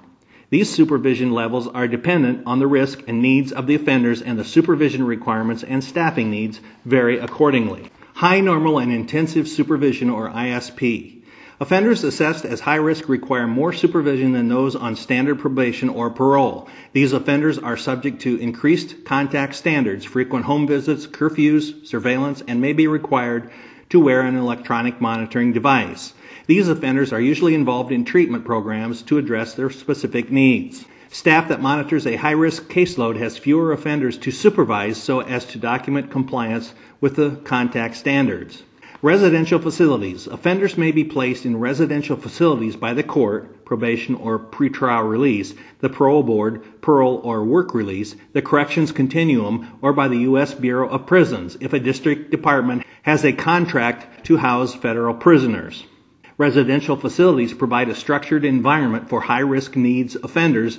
These 0.54 0.70
supervision 0.70 1.32
levels 1.32 1.66
are 1.66 1.88
dependent 1.88 2.44
on 2.46 2.60
the 2.60 2.68
risk 2.68 3.02
and 3.08 3.20
needs 3.20 3.50
of 3.50 3.66
the 3.66 3.74
offenders, 3.74 4.22
and 4.22 4.38
the 4.38 4.44
supervision 4.44 5.04
requirements 5.04 5.64
and 5.64 5.82
staffing 5.82 6.30
needs 6.30 6.60
vary 6.84 7.18
accordingly. 7.18 7.90
High 8.14 8.38
normal 8.38 8.78
and 8.78 8.92
intensive 8.92 9.48
supervision, 9.48 10.08
or 10.08 10.30
ISP. 10.30 11.22
Offenders 11.58 12.04
assessed 12.04 12.44
as 12.44 12.60
high 12.60 12.76
risk 12.76 13.08
require 13.08 13.48
more 13.48 13.72
supervision 13.72 14.30
than 14.30 14.46
those 14.46 14.76
on 14.76 14.94
standard 14.94 15.40
probation 15.40 15.88
or 15.88 16.08
parole. 16.08 16.68
These 16.92 17.12
offenders 17.12 17.58
are 17.58 17.76
subject 17.76 18.20
to 18.20 18.36
increased 18.36 19.04
contact 19.04 19.56
standards, 19.56 20.04
frequent 20.04 20.44
home 20.44 20.68
visits, 20.68 21.08
curfews, 21.08 21.84
surveillance, 21.84 22.44
and 22.46 22.60
may 22.60 22.74
be 22.74 22.86
required 22.86 23.50
to 23.90 24.00
wear 24.00 24.22
an 24.22 24.36
electronic 24.36 25.00
monitoring 25.00 25.52
device. 25.52 26.14
These 26.46 26.68
offenders 26.68 27.12
are 27.12 27.20
usually 27.20 27.54
involved 27.54 27.90
in 27.90 28.04
treatment 28.04 28.44
programs 28.44 29.02
to 29.02 29.18
address 29.18 29.54
their 29.54 29.70
specific 29.70 30.30
needs. 30.30 30.84
Staff 31.08 31.48
that 31.48 31.62
monitors 31.62 32.06
a 32.06 32.16
high 32.16 32.32
risk 32.32 32.64
caseload 32.64 33.16
has 33.18 33.38
fewer 33.38 33.72
offenders 33.72 34.18
to 34.18 34.30
supervise 34.30 35.00
so 35.00 35.20
as 35.20 35.44
to 35.46 35.58
document 35.58 36.10
compliance 36.10 36.74
with 37.00 37.16
the 37.16 37.36
contact 37.44 37.96
standards. 37.96 38.64
Residential 39.00 39.58
facilities. 39.58 40.26
Offenders 40.26 40.76
may 40.76 40.90
be 40.90 41.04
placed 41.04 41.44
in 41.44 41.60
residential 41.60 42.16
facilities 42.16 42.74
by 42.74 42.94
the 42.94 43.02
court, 43.02 43.63
probation 43.64 44.14
or 44.14 44.38
pretrial 44.38 45.08
release, 45.08 45.54
the 45.80 45.88
parole 45.88 46.22
board, 46.22 46.80
parole 46.80 47.20
or 47.24 47.44
work 47.44 47.74
release, 47.74 48.16
the 48.32 48.42
corrections 48.42 48.92
continuum, 48.92 49.78
or 49.82 49.92
by 49.92 50.08
the 50.08 50.18
U.S. 50.18 50.54
Bureau 50.54 50.88
of 50.88 51.06
Prisons 51.06 51.56
if 51.60 51.72
a 51.72 51.80
district 51.80 52.30
department 52.30 52.84
has 53.02 53.24
a 53.24 53.32
contract 53.32 54.24
to 54.26 54.36
house 54.36 54.74
federal 54.74 55.14
prisoners. 55.14 55.84
Residential 56.36 56.96
facilities 56.96 57.54
provide 57.54 57.88
a 57.88 57.94
structured 57.94 58.44
environment 58.44 59.08
for 59.08 59.20
high 59.20 59.40
risk 59.40 59.76
needs 59.76 60.16
offenders 60.16 60.78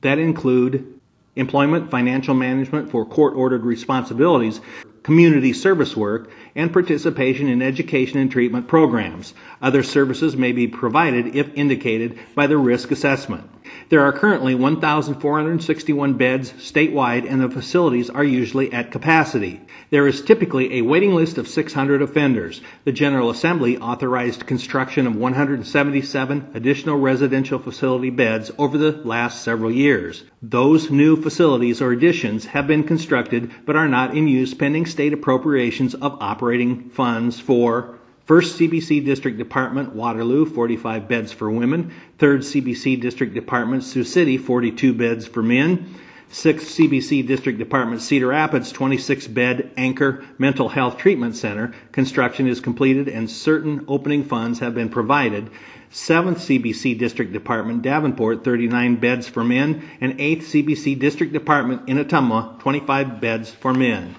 that 0.00 0.18
include 0.18 0.95
employment, 1.36 1.90
financial 1.90 2.34
management 2.34 2.90
for 2.90 3.04
court 3.04 3.34
ordered 3.34 3.64
responsibilities, 3.64 4.60
community 5.02 5.52
service 5.52 5.96
work, 5.96 6.30
and 6.56 6.72
participation 6.72 7.48
in 7.48 7.62
education 7.62 8.18
and 8.18 8.30
treatment 8.30 8.66
programs. 8.66 9.34
Other 9.62 9.84
services 9.84 10.36
may 10.36 10.50
be 10.52 10.66
provided 10.66 11.36
if 11.36 11.54
indicated 11.54 12.18
by 12.34 12.48
the 12.48 12.56
risk 12.56 12.90
assessment. 12.90 13.48
There 13.88 14.02
are 14.02 14.12
currently 14.12 14.56
1,461 14.56 16.14
beds 16.14 16.52
statewide, 16.54 17.24
and 17.30 17.40
the 17.40 17.48
facilities 17.48 18.10
are 18.10 18.24
usually 18.24 18.72
at 18.72 18.90
capacity. 18.90 19.60
There 19.90 20.08
is 20.08 20.22
typically 20.22 20.78
a 20.78 20.82
waiting 20.82 21.14
list 21.14 21.38
of 21.38 21.46
600 21.46 22.02
offenders. 22.02 22.60
The 22.84 22.90
General 22.90 23.30
Assembly 23.30 23.78
authorized 23.78 24.44
construction 24.44 25.06
of 25.06 25.14
177 25.14 26.48
additional 26.54 26.98
residential 26.98 27.60
facility 27.60 28.10
beds 28.10 28.50
over 28.58 28.76
the 28.76 28.90
last 29.04 29.44
several 29.44 29.70
years. 29.70 30.24
Those 30.42 30.90
new 30.90 31.14
facilities 31.14 31.80
or 31.80 31.92
additions 31.92 32.46
have 32.46 32.66
been 32.66 32.82
constructed 32.82 33.52
but 33.64 33.76
are 33.76 33.88
not 33.88 34.16
in 34.16 34.26
use 34.26 34.52
pending 34.52 34.86
state 34.86 35.12
appropriations 35.12 35.94
of 35.94 36.18
operating 36.20 36.90
funds 36.90 37.38
for 37.38 37.95
First 38.26 38.58
CBC 38.58 39.04
District 39.04 39.38
Department, 39.38 39.94
Waterloo, 39.94 40.46
45 40.46 41.06
beds 41.06 41.30
for 41.30 41.48
women. 41.48 41.92
Third 42.18 42.40
CBC 42.40 43.00
District 43.00 43.32
Department, 43.32 43.84
Sioux 43.84 44.02
City, 44.02 44.36
42 44.36 44.92
beds 44.92 45.28
for 45.28 45.44
men. 45.44 45.94
Sixth 46.28 46.76
CBC 46.76 47.24
District 47.24 47.56
Department, 47.56 48.02
Cedar 48.02 48.26
Rapids, 48.26 48.72
26 48.72 49.28
bed 49.28 49.70
Anchor 49.76 50.24
Mental 50.38 50.68
Health 50.68 50.98
Treatment 50.98 51.36
Center. 51.36 51.72
Construction 51.92 52.48
is 52.48 52.60
completed 52.60 53.06
and 53.06 53.30
certain 53.30 53.84
opening 53.86 54.24
funds 54.24 54.58
have 54.58 54.74
been 54.74 54.88
provided. 54.88 55.48
Seventh 55.90 56.38
CBC 56.38 56.98
District 56.98 57.32
Department, 57.32 57.82
Davenport, 57.82 58.42
39 58.42 58.96
beds 58.96 59.28
for 59.28 59.44
men. 59.44 59.88
And 60.00 60.20
eighth 60.20 60.46
CBC 60.48 60.98
District 60.98 61.32
Department, 61.32 61.88
in 61.88 61.96
Ottumwa, 61.96 62.58
25 62.58 63.20
beds 63.20 63.52
for 63.52 63.72
men. 63.72 64.16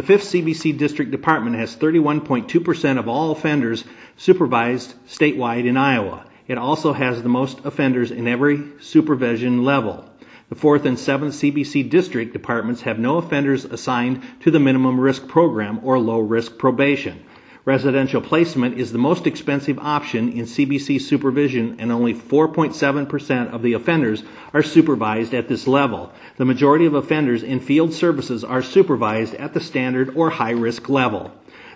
The 0.00 0.14
5th 0.14 0.42
CBC 0.42 0.78
District 0.78 1.10
Department 1.10 1.56
has 1.56 1.76
31.2% 1.76 2.98
of 2.98 3.06
all 3.06 3.32
offenders 3.32 3.84
supervised 4.16 4.94
statewide 5.06 5.66
in 5.66 5.76
Iowa. 5.76 6.24
It 6.48 6.56
also 6.56 6.94
has 6.94 7.22
the 7.22 7.28
most 7.28 7.58
offenders 7.66 8.10
in 8.10 8.26
every 8.26 8.62
supervision 8.80 9.62
level. 9.62 10.08
The 10.48 10.54
4th 10.54 10.86
and 10.86 10.96
7th 10.96 11.52
CBC 11.52 11.90
District 11.90 12.32
Departments 12.32 12.80
have 12.80 12.98
no 12.98 13.18
offenders 13.18 13.66
assigned 13.66 14.22
to 14.40 14.50
the 14.50 14.58
minimum 14.58 14.98
risk 14.98 15.28
program 15.28 15.80
or 15.82 15.98
low 15.98 16.20
risk 16.20 16.56
probation. 16.56 17.22
Residential 17.70 18.20
placement 18.20 18.80
is 18.80 18.90
the 18.90 18.98
most 18.98 19.28
expensive 19.28 19.78
option 19.78 20.32
in 20.32 20.44
CBC 20.44 21.00
supervision, 21.00 21.76
and 21.78 21.92
only 21.92 22.12
4.7% 22.12 23.52
of 23.52 23.62
the 23.62 23.74
offenders 23.74 24.24
are 24.52 24.64
supervised 24.64 25.34
at 25.34 25.46
this 25.46 25.68
level. 25.68 26.12
The 26.36 26.44
majority 26.44 26.86
of 26.86 26.94
offenders 26.94 27.44
in 27.44 27.60
field 27.60 27.92
services 27.92 28.42
are 28.42 28.60
supervised 28.60 29.34
at 29.34 29.54
the 29.54 29.60
standard 29.60 30.16
or 30.16 30.30
high 30.30 30.50
risk 30.50 30.88
level. 30.88 31.30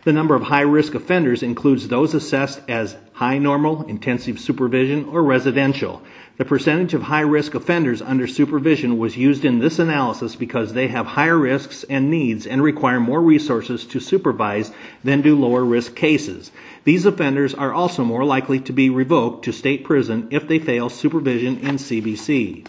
The 0.05 0.13
number 0.13 0.35
of 0.35 0.43
high 0.43 0.61
risk 0.61 0.95
offenders 0.95 1.43
includes 1.43 1.89
those 1.89 2.13
assessed 2.13 2.61
as 2.69 2.95
high 3.15 3.39
normal, 3.39 3.85
intensive 3.85 4.39
supervision, 4.39 5.07
or 5.07 5.23
residential. 5.23 6.03
The 6.37 6.45
percentage 6.45 6.93
of 6.93 7.05
high 7.05 7.23
risk 7.23 7.55
offenders 7.55 8.03
under 8.03 8.27
supervision 8.27 8.99
was 8.99 9.17
used 9.17 9.47
in 9.47 9.61
this 9.61 9.79
analysis 9.79 10.37
because 10.37 10.75
they 10.75 10.89
have 10.89 11.07
higher 11.07 11.39
risks 11.39 11.85
and 11.85 12.11
needs 12.11 12.47
and 12.47 12.63
require 12.63 13.01
more 13.01 13.23
resources 13.23 13.87
to 13.87 13.99
supervise 13.99 14.73
than 15.03 15.23
do 15.23 15.39
lower 15.39 15.65
risk 15.65 15.95
cases. 15.95 16.51
These 16.85 17.07
offenders 17.07 17.55
are 17.55 17.73
also 17.73 18.05
more 18.05 18.27
likely 18.27 18.61
to 18.61 18.75
be 18.75 18.91
revoked 18.91 19.47
to 19.47 19.53
state 19.53 19.85
prison 19.85 20.29
if 20.31 20.47
they 20.47 20.59
fail 20.59 20.91
supervision 20.91 21.61
in 21.61 21.77
CBC. 21.77 22.67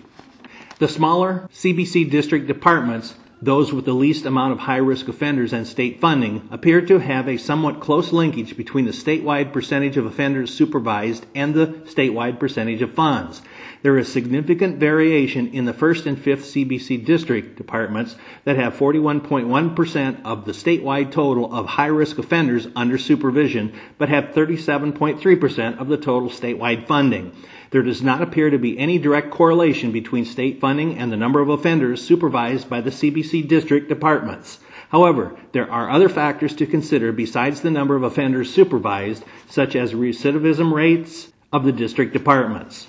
The 0.80 0.88
smaller 0.88 1.50
CBC 1.54 2.10
district 2.10 2.48
departments 2.48 3.15
those 3.42 3.74
with 3.74 3.86
the 3.86 3.94
least 3.94 4.25
amount 4.25 4.54
of 4.54 4.60
high 4.60 4.77
risk 4.77 5.08
offenders 5.08 5.54
and 5.54 5.68
state 5.68 6.00
funding 6.00 6.48
appear 6.51 6.82
to 6.82 7.00
have 7.00 7.27
a 7.27 7.38
somewhat 7.38 7.80
close 7.80 8.13
linkage 8.13 8.56
between 8.56 8.86
the 8.86 8.92
statewide 8.92 9.51
percentage 9.51 9.98
of 9.98 10.06
offenders 10.06 10.54
supervised 10.54 11.25
and 11.36 11.54
the 11.54 11.68
statewide 11.86 12.39
percentage 12.39 12.82
of 12.82 12.94
funds. 12.94 13.42
There 13.82 13.98
is 13.98 14.12
significant 14.12 14.77
variation 14.77 15.48
in 15.54 15.65
the 15.65 15.74
1st 15.74 16.06
and 16.08 16.18
5th 16.18 16.65
CBC 16.65 17.06
district 17.06 17.56
departments 17.58 18.15
that 18.46 18.56
have 18.56 18.75
41.1% 18.75 20.25
of 20.25 20.46
the 20.46 20.54
statewide 20.54 21.12
total 21.12 21.54
of 21.54 21.68
high 21.68 21.86
risk 21.88 22.18
offenders 22.18 22.68
under 22.75 22.98
supervision, 22.98 23.74
but 23.98 24.10
have 24.10 24.34
37.3% 24.34 25.77
of 25.77 25.88
the 25.88 25.98
total 25.98 26.30
statewide 26.30 26.88
funding. 26.88 27.32
There 27.75 27.84
does 27.84 28.01
not 28.01 28.22
appear 28.22 28.50
to 28.50 28.58
be 28.58 28.79
any 28.79 28.98
direct 28.98 29.32
correlation 29.32 29.91
between 29.91 30.24
state 30.24 30.62
funding 30.62 30.98
and 30.98 31.12
the 31.12 31.17
number 31.17 31.41
of 31.41 31.50
offenders 31.50 32.01
supervised 32.01 32.70
by 32.70 32.79
the 32.79 32.89
CBC 32.89 33.46
district 33.50 33.89
departments. 33.89 34.60
However, 34.91 35.36
there 35.51 35.70
are 35.70 35.89
other 35.89 36.08
factors 36.08 36.55
to 36.55 36.67
consider 36.67 37.12
besides 37.12 37.60
the 37.60 37.70
number 37.70 37.98
of 37.98 38.03
offenders 38.03 38.50
supervised, 38.50 39.25
such 39.50 39.75
as 39.75 39.94
recidivism 39.94 40.72
rates 40.72 41.34
of 41.51 41.65
the 41.65 41.74
district 41.74 42.13
departments 42.13 42.88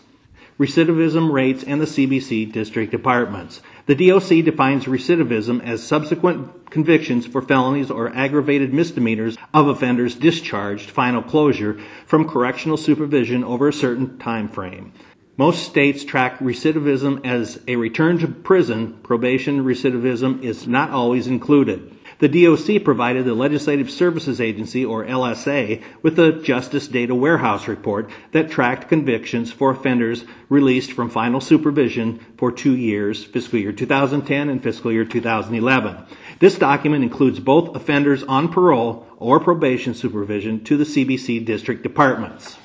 recidivism 0.58 1.30
rates, 1.32 1.62
and 1.64 1.80
the 1.80 1.86
CBC 1.86 2.50
district 2.50 2.90
departments. 2.90 3.60
The 3.86 3.94
DOC 3.94 4.44
defines 4.44 4.86
recidivism 4.86 5.62
as 5.62 5.80
subsequent 5.80 6.70
convictions 6.70 7.24
for 7.24 7.40
felonies 7.40 7.88
or 7.88 8.08
aggravated 8.08 8.74
misdemeanors 8.74 9.36
of 9.54 9.68
offenders 9.68 10.16
discharged 10.16 10.90
final 10.90 11.22
closure 11.22 11.78
from 12.04 12.28
correctional 12.28 12.78
supervision 12.78 13.44
over 13.44 13.68
a 13.68 13.72
certain 13.72 14.18
time 14.18 14.48
frame. 14.48 14.92
Most 15.36 15.62
states 15.62 16.02
track 16.02 16.40
recidivism 16.40 17.24
as 17.24 17.60
a 17.68 17.76
return 17.76 18.18
to 18.18 18.26
prison. 18.26 18.98
Probation 19.04 19.64
recidivism 19.64 20.42
is 20.42 20.66
not 20.66 20.90
always 20.90 21.28
included. 21.28 21.95
The 22.18 22.28
DOC 22.28 22.82
provided 22.82 23.26
the 23.26 23.34
Legislative 23.34 23.90
Services 23.90 24.40
Agency, 24.40 24.84
or 24.84 25.04
LSA, 25.04 25.82
with 26.02 26.16
the 26.16 26.32
Justice 26.32 26.88
Data 26.88 27.14
Warehouse 27.14 27.68
report 27.68 28.10
that 28.32 28.50
tracked 28.50 28.88
convictions 28.88 29.52
for 29.52 29.70
offenders 29.70 30.24
released 30.48 30.92
from 30.92 31.10
final 31.10 31.42
supervision 31.42 32.24
for 32.38 32.50
two 32.50 32.74
years, 32.74 33.22
fiscal 33.22 33.58
year 33.58 33.72
2010 33.72 34.48
and 34.48 34.62
fiscal 34.62 34.90
year 34.90 35.04
2011. 35.04 35.96
This 36.38 36.56
document 36.56 37.04
includes 37.04 37.38
both 37.38 37.76
offenders 37.76 38.22
on 38.22 38.50
parole 38.50 39.06
or 39.18 39.38
probation 39.38 39.92
supervision 39.92 40.64
to 40.64 40.78
the 40.78 40.84
CBC 40.84 41.44
district 41.44 41.82
departments. 41.82 42.56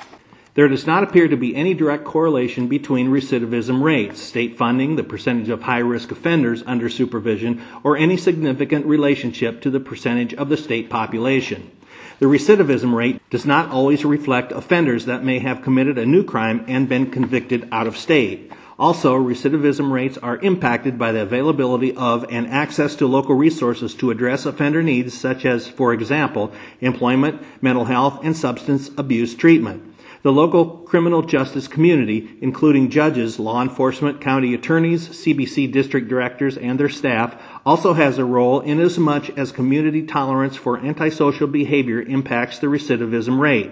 There 0.54 0.68
does 0.68 0.86
not 0.86 1.04
appear 1.04 1.30
to 1.30 1.38
be 1.38 1.56
any 1.56 1.74
direct 1.74 2.04
correlation 2.04 2.68
between 2.68 3.10
recidivism 3.10 3.82
rates, 3.82 4.22
state 4.22 4.58
funding, 4.58 4.98
the 4.98 5.04
percentage 5.04 5.48
of 5.48 5.62
high 5.62 5.80
risk 5.80 6.12
offenders 6.12 6.62
under 6.68 6.90
supervision, 6.90 7.62
or 7.84 7.96
any 7.96 8.18
significant 8.18 8.86
relationship 8.86 9.62
to 9.62 9.70
the 9.70 9.80
percentage 9.80 10.34
of 10.34 10.50
the 10.50 10.58
state 10.58 10.90
population. 10.90 11.72
The 12.20 12.26
recidivism 12.26 12.94
rate 12.94 13.22
does 13.30 13.46
not 13.46 13.70
always 13.70 14.04
reflect 14.04 14.52
offenders 14.52 15.06
that 15.06 15.24
may 15.24 15.40
have 15.40 15.62
committed 15.62 15.98
a 15.98 16.06
new 16.06 16.24
crime 16.24 16.66
and 16.68 16.90
been 16.90 17.10
convicted 17.10 17.70
out 17.72 17.88
of 17.88 17.96
state. 17.96 18.52
Also, 18.78 19.16
recidivism 19.16 19.90
rates 19.90 20.18
are 20.18 20.38
impacted 20.38 21.00
by 21.00 21.14
the 21.14 21.22
availability 21.22 21.96
of 21.96 22.26
and 22.30 22.48
access 22.48 22.96
to 22.96 23.08
local 23.08 23.36
resources 23.36 23.94
to 23.96 24.12
address 24.12 24.46
offender 24.46 24.84
needs, 24.84 25.14
such 25.14 25.46
as, 25.46 25.68
for 25.68 25.94
example, 25.94 26.52
employment, 26.82 27.42
mental 27.62 27.86
health, 27.86 28.20
and 28.24 28.36
substance 28.36 28.90
abuse 28.98 29.34
treatment. 29.34 29.91
The 30.24 30.32
local 30.32 30.66
criminal 30.66 31.24
justice 31.24 31.68
community, 31.68 32.38
including 32.42 32.92
judges, 32.92 33.40
law 33.40 33.60
enforcement, 33.60 34.22
county 34.22 34.54
attorneys, 34.54 35.10
CBC 35.10 35.72
district 35.72 36.10
directors, 36.10 36.58
and 36.58 36.80
their 36.80 36.90
staff, 36.90 37.36
also 37.66 37.94
has 37.94 38.20
a 38.20 38.26
role 38.26 38.60
inasmuch 38.60 39.36
as 39.36 39.52
community 39.52 40.04
tolerance 40.04 40.56
for 40.56 40.78
antisocial 40.78 41.48
behavior 41.48 42.04
impacts 42.04 42.60
the 42.60 42.68
recidivism 42.68 43.40
rate. 43.40 43.72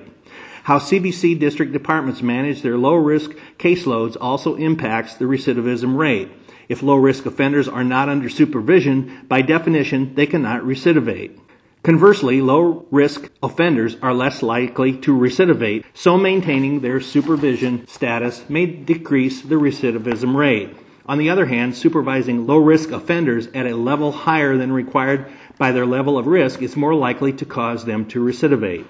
How 0.64 0.80
CBC 0.80 1.40
district 1.40 1.72
departments 1.72 2.24
manage 2.24 2.64
their 2.64 2.78
low 2.78 2.96
risk 2.96 3.32
caseloads 3.60 4.18
also 4.20 4.56
impacts 4.56 5.16
the 5.16 5.26
recidivism 5.26 5.98
rate. 5.98 6.30
If 6.68 6.82
low 6.82 6.96
risk 6.96 7.28
offenders 7.28 7.68
are 7.68 7.84
not 7.84 8.10
under 8.10 8.30
supervision, 8.30 9.26
by 9.28 9.44
definition, 9.44 10.16
they 10.16 10.26
cannot 10.26 10.64
recidivate. 10.64 11.40
Conversely, 11.82 12.42
low 12.42 12.86
risk 12.92 13.30
offenders 13.42 13.96
are 14.02 14.14
less 14.14 14.44
likely 14.44 14.98
to 14.98 15.18
recidivate, 15.18 15.86
so 15.94 16.18
maintaining 16.18 16.82
their 16.82 17.00
supervision 17.00 17.88
status 17.88 18.44
may 18.50 18.66
decrease 18.66 19.42
the 19.42 19.56
recidivism 19.56 20.36
rate. 20.36 20.76
On 21.06 21.18
the 21.18 21.30
other 21.30 21.46
hand, 21.46 21.76
supervising 21.76 22.46
low 22.46 22.58
risk 22.58 22.92
offenders 22.92 23.48
at 23.56 23.66
a 23.66 23.78
level 23.78 24.12
higher 24.12 24.58
than 24.58 24.74
required 24.74 25.26
by 25.58 25.72
their 25.72 25.86
level 25.86 26.18
of 26.18 26.28
risk 26.28 26.62
is 26.62 26.76
more 26.76 26.94
likely 26.94 27.32
to 27.34 27.46
cause 27.46 27.86
them 27.86 28.06
to 28.08 28.24
recidivate. 28.24 28.86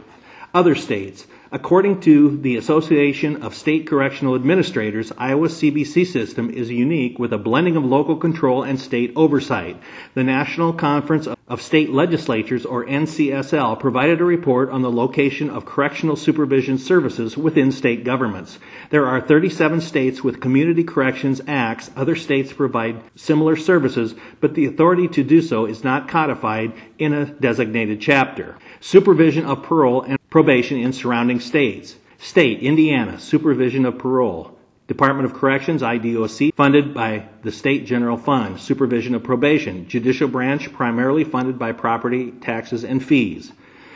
Other 0.53 0.73
states. 0.73 1.27
According 1.51 2.01
to 2.01 2.37
the 2.37 2.57
Association 2.57 3.41
of 3.41 3.55
State 3.55 3.87
Correctional 3.87 4.35
Administrators, 4.35 5.11
Iowa's 5.17 5.55
CBC 5.55 6.05
system 6.05 6.51
is 6.51 6.69
unique 6.69 7.17
with 7.17 7.33
a 7.33 7.39
blending 7.39 7.75
of 7.75 7.83
local 7.83 8.17
control 8.17 8.61
and 8.61 8.79
state 8.79 9.11
oversight. 9.15 9.81
The 10.13 10.23
National 10.23 10.73
Conference 10.73 11.27
of 11.47 11.61
State 11.63 11.89
Legislatures, 11.89 12.67
or 12.67 12.85
NCSL, 12.85 13.79
provided 13.79 14.21
a 14.21 14.25
report 14.25 14.69
on 14.69 14.83
the 14.83 14.91
location 14.91 15.49
of 15.49 15.65
correctional 15.65 16.15
supervision 16.15 16.77
services 16.77 17.35
within 17.35 17.71
state 17.71 18.03
governments. 18.03 18.59
There 18.91 19.07
are 19.07 19.19
37 19.19 19.81
states 19.81 20.23
with 20.23 20.39
Community 20.39 20.83
Corrections 20.83 21.41
Acts. 21.47 21.89
Other 21.95 22.15
states 22.15 22.53
provide 22.53 23.01
similar 23.15 23.55
services, 23.55 24.13
but 24.39 24.53
the 24.53 24.67
authority 24.67 25.07
to 25.07 25.23
do 25.23 25.41
so 25.41 25.65
is 25.65 25.83
not 25.83 26.07
codified 26.07 26.73
in 26.99 27.11
a 27.11 27.25
designated 27.25 27.99
chapter. 28.01 28.55
Supervision 28.81 29.45
of 29.45 29.63
parole 29.63 30.03
and 30.03 30.18
probation 30.29 30.77
in 30.77 30.93
surrounding 30.93 31.39
states. 31.39 31.95
State, 32.17 32.59
Indiana, 32.61 33.19
supervision 33.19 33.85
of 33.85 33.97
parole. 33.97 34.57
Department 34.87 35.25
of 35.25 35.37
Corrections, 35.37 35.83
IDOC, 35.83 36.53
funded 36.55 36.93
by 36.93 37.29
the 37.43 37.51
State 37.51 37.85
General 37.85 38.17
Fund. 38.17 38.59
Supervision 38.59 39.13
of 39.13 39.23
Probation. 39.23 39.87
Judicial 39.87 40.27
Branch, 40.27 40.73
primarily 40.73 41.23
funded 41.23 41.59
by 41.59 41.71
property 41.71 42.31
taxes 42.31 42.83
and 42.83 43.03
fees. 43.03 43.51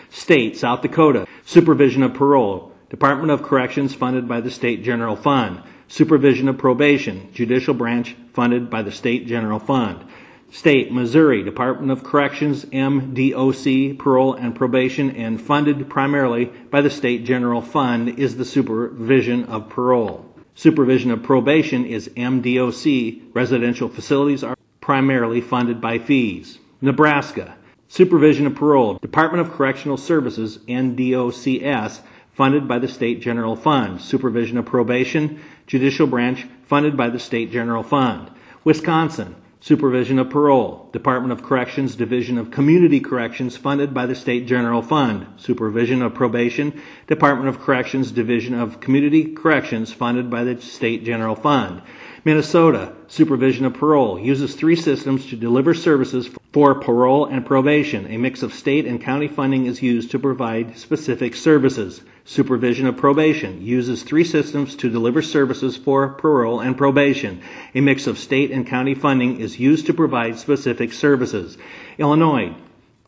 State, 0.10 0.56
South 0.56 0.82
Dakota, 0.82 1.28
Supervision 1.46 2.04
of 2.04 2.14
Parole. 2.14 2.72
Department 2.90 3.32
of 3.32 3.42
Corrections, 3.42 3.96
funded 3.96 4.28
by 4.28 4.40
the 4.40 4.52
State 4.52 4.84
General 4.84 5.16
Fund. 5.16 5.64
Supervision 5.88 6.48
of 6.48 6.60
Probation. 6.60 7.30
Judicial 7.34 7.74
Branch, 7.74 8.16
funded 8.34 8.70
by 8.70 8.84
the 8.84 8.92
State 8.92 9.26
General 9.26 9.60
Fund. 9.60 10.06
State, 10.54 10.92
Missouri, 10.92 11.42
Department 11.42 11.92
of 11.92 12.04
Corrections, 12.04 12.64
MDOC, 12.66 13.98
Parole 13.98 14.36
and 14.36 14.56
Probation, 14.56 15.10
and 15.16 15.42
funded 15.42 15.90
primarily 15.90 16.46
by 16.70 16.80
the 16.80 16.92
State 16.92 17.26
General 17.26 17.60
Fund, 17.60 18.20
is 18.20 18.38
the 18.38 18.46
supervision 18.46 19.46
of 19.46 19.68
parole. 19.68 20.24
Supervision 20.54 21.10
of 21.10 21.24
probation 21.24 21.88
is 21.88 22.08
MDOC. 22.10 23.34
Residential 23.34 23.90
facilities 23.90 24.44
are 24.44 24.56
primarily 24.80 25.42
funded 25.42 25.82
by 25.82 25.98
fees. 25.98 26.60
Nebraska. 26.82 27.58
Supervision 27.88 28.46
of 28.46 28.54
parole. 28.54 29.00
Department 29.02 29.42
of 29.42 29.52
Correctional 29.56 29.98
Services, 29.98 30.60
NDOCS, 30.68 32.02
funded 32.32 32.68
by 32.68 32.78
the 32.78 32.88
State 32.88 33.22
General 33.22 33.56
Fund. 33.56 34.00
Supervision 34.00 34.60
of 34.60 34.68
probation. 34.68 35.42
Judicial 35.66 36.06
branch 36.06 36.46
funded 36.68 36.96
by 36.96 37.10
the 37.10 37.18
State 37.18 37.52
General 37.52 37.82
Fund. 37.82 38.30
Wisconsin. 38.64 39.36
Supervision 39.64 40.20
of 40.20 40.30
Parole, 40.30 40.90
Department 40.92 41.32
of 41.32 41.42
Corrections, 41.42 41.96
Division 41.96 42.38
of 42.38 42.52
Community 42.52 43.00
Corrections, 43.00 43.56
funded 43.56 43.94
by 43.94 44.06
the 44.06 44.14
State 44.14 44.46
General 44.46 44.82
Fund. 44.82 45.26
Supervision 45.38 46.02
of 46.02 46.14
Probation, 46.14 46.82
Department 47.08 47.48
of 47.48 47.62
Corrections, 47.62 48.12
Division 48.12 48.56
of 48.56 48.82
Community 48.82 49.34
Corrections, 49.34 49.94
funded 49.94 50.30
by 50.30 50.44
the 50.44 50.60
State 50.60 51.06
General 51.06 51.34
Fund. 51.34 51.82
Minnesota, 52.26 52.92
Supervision 53.08 53.64
of 53.64 53.74
Parole, 53.74 54.20
uses 54.20 54.54
three 54.54 54.76
systems 54.76 55.28
to 55.28 55.38
deliver 55.38 55.74
services 55.74 56.30
for 56.52 56.76
parole 56.76 57.26
and 57.26 57.46
probation. 57.46 58.06
A 58.12 58.18
mix 58.18 58.44
of 58.44 58.54
state 58.54 58.86
and 58.86 59.02
county 59.02 59.30
funding 59.30 59.66
is 59.66 59.82
used 59.82 60.12
to 60.12 60.20
provide 60.20 60.78
specific 60.78 61.36
services. 61.36 62.02
Supervision 62.26 62.88
of 62.88 62.96
Probation 62.96 63.62
uses 63.62 64.04
three 64.04 64.24
systems 64.24 64.78
to 64.78 64.90
deliver 64.90 65.22
services 65.22 65.76
for 65.76 66.08
parole 66.08 66.62
and 66.62 66.78
probation. 66.78 67.42
A 67.76 67.82
mix 67.82 68.08
of 68.08 68.18
state 68.18 68.50
and 68.50 68.66
county 68.66 68.96
funding 68.96 69.42
is 69.42 69.60
used 69.60 69.88
to 69.88 69.94
provide 69.94 70.40
specific 70.40 70.94
services. 70.94 71.58
Illinois, 71.98 72.56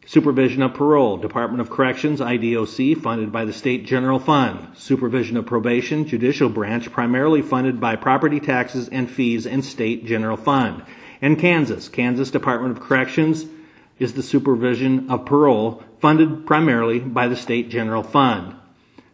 Supervision 0.05 0.61
of 0.61 0.73
Parole, 0.73 1.15
Department 1.15 1.61
of 1.61 1.69
Corrections, 1.69 2.19
IDOC, 2.19 3.01
funded 3.01 3.31
by 3.31 3.45
the 3.45 3.53
State 3.53 3.85
General 3.85 4.19
Fund. 4.19 4.77
Supervision 4.77 5.37
of 5.37 5.45
Probation, 5.45 6.05
Judicial 6.05 6.49
Branch, 6.49 6.91
primarily 6.91 7.41
funded 7.41 7.79
by 7.79 7.95
property 7.95 8.41
taxes 8.41 8.89
and 8.89 9.09
fees 9.09 9.47
and 9.47 9.63
State 9.63 10.05
General 10.05 10.37
Fund. 10.37 10.83
And 11.21 11.39
Kansas, 11.39 11.87
Kansas 11.87 12.29
Department 12.31 12.77
of 12.77 12.83
Corrections 12.83 13.45
is 13.97 14.13
the 14.13 14.21
supervision 14.21 15.09
of 15.09 15.25
parole, 15.25 15.81
funded 16.01 16.45
primarily 16.45 16.99
by 16.99 17.29
the 17.29 17.37
State 17.37 17.69
General 17.69 18.03
Fund. 18.03 18.55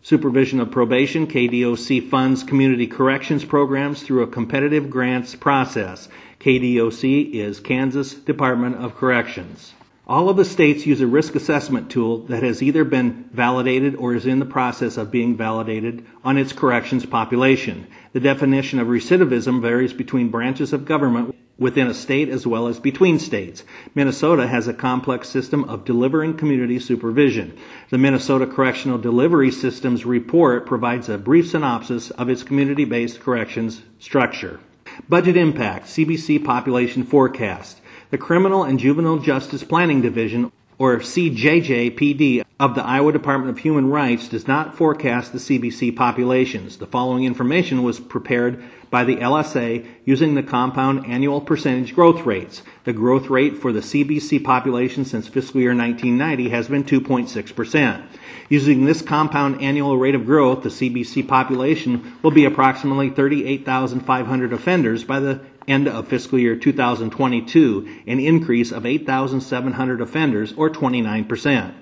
Supervision 0.03 0.59
of 0.59 0.71
Probation, 0.71 1.27
KDOC 1.27 2.09
funds 2.09 2.43
community 2.43 2.87
corrections 2.87 3.45
programs 3.45 4.01
through 4.01 4.23
a 4.23 4.27
competitive 4.27 4.89
grants 4.89 5.35
process. 5.35 6.09
KDOC 6.39 7.31
is 7.33 7.59
Kansas 7.59 8.15
Department 8.15 8.77
of 8.77 8.95
Corrections. 8.95 9.73
All 10.12 10.28
of 10.28 10.36
the 10.36 10.43
states 10.43 10.86
use 10.86 11.00
a 11.00 11.08
risk 11.08 11.36
assessment 11.36 11.89
tool 11.89 12.26
that 12.26 12.43
has 12.43 12.62
either 12.62 12.84
been 12.84 13.30
validated 13.32 13.95
or 13.95 14.13
is 14.13 14.26
in 14.26 14.39
the 14.39 14.45
process 14.45 14.97
of 14.97 15.10
being 15.10 15.38
validated 15.38 16.06
on 16.21 16.38
its 16.38 16.52
corrections 16.52 17.06
population. 17.06 17.88
The 18.12 18.19
definition 18.19 18.80
of 18.80 18.89
recidivism 18.89 19.62
varies 19.62 19.93
between 19.93 20.28
branches 20.28 20.74
of 20.74 20.84
government 20.84 21.34
within 21.58 21.88
a 21.88 21.93
state 21.93 22.28
as 22.28 22.45
well 22.45 22.67
as 22.67 22.78
between 22.78 23.19
states. 23.19 23.63
Minnesota 23.95 24.47
has 24.47 24.67
a 24.67 24.74
complex 24.74 25.30
system 25.30 25.63
of 25.63 25.86
delivering 25.86 26.36
community 26.36 26.80
supervision. 26.80 27.58
The 27.89 27.97
Minnesota 27.97 28.45
Correctional 28.45 28.97
Delivery 28.97 29.50
Systems 29.50 30.06
report 30.06 30.65
provides 30.65 31.08
a 31.08 31.17
brief 31.17 31.47
synopsis 31.47 32.10
of 32.12 32.28
its 32.28 32.43
community 32.43 32.84
based 32.84 33.21
corrections 33.21 33.82
structure. 34.00 34.60
Budget 35.08 35.38
impact, 35.38 35.86
CBC 35.86 36.43
population 36.43 37.06
forecast. 37.06 37.81
The 38.12 38.17
Criminal 38.17 38.65
and 38.65 38.78
Juvenile 38.78 39.19
Justice 39.19 39.63
Planning 39.63 40.02
Division 40.02 40.52
or 40.78 40.97
CJJPD, 40.97 42.43
of 42.62 42.76
the 42.76 42.86
Iowa 42.86 43.12
Department 43.12 43.50
of 43.50 43.58
Human 43.63 43.89
Rights 43.89 44.28
does 44.28 44.47
not 44.47 44.76
forecast 44.76 45.32
the 45.32 45.39
CBC 45.39 45.95
populations. 45.95 46.78
The 46.78 46.86
following 46.86 47.24
information 47.24 47.82
was 47.82 48.00
prepared 48.00 48.63
by 48.91 49.04
the 49.04 49.15
LSA 49.15 49.84
using 50.06 50.36
the 50.36 50.43
compound 50.43 51.08
annual 51.08 51.41
percentage 51.41 51.95
growth 51.95 52.24
rates. 52.24 52.62
The 52.84 52.93
growth 52.93 53.32
rate 53.32 53.58
for 53.58 53.71
the 53.71 53.80
CBC 53.80 54.43
population 54.43 55.06
since 55.06 55.28
fiscal 55.28 55.60
year 55.60 55.74
1990 55.74 56.50
has 56.50 56.67
been 56.67 56.84
2.6%. 56.84 58.04
Using 58.47 58.86
this 58.86 59.02
compound 59.02 59.62
annual 59.62 59.97
rate 59.97 60.13
of 60.13 60.28
growth, 60.28 60.62
the 60.62 60.69
CBC 60.69 61.28
population 61.28 62.15
will 62.21 62.30
be 62.30 62.45
approximately 62.45 63.10
38,500 63.10 64.54
offenders 64.54 65.04
by 65.04 65.19
the 65.19 65.39
end 65.71 65.88
of 65.88 66.07
fiscal 66.07 66.38
year 66.38 66.55
2022, 66.55 68.03
an 68.05 68.19
increase 68.19 68.71
of 68.71 68.86
8,700 68.86 70.01
offenders 70.01 70.53
or 70.53 70.69
29%. 70.69 71.73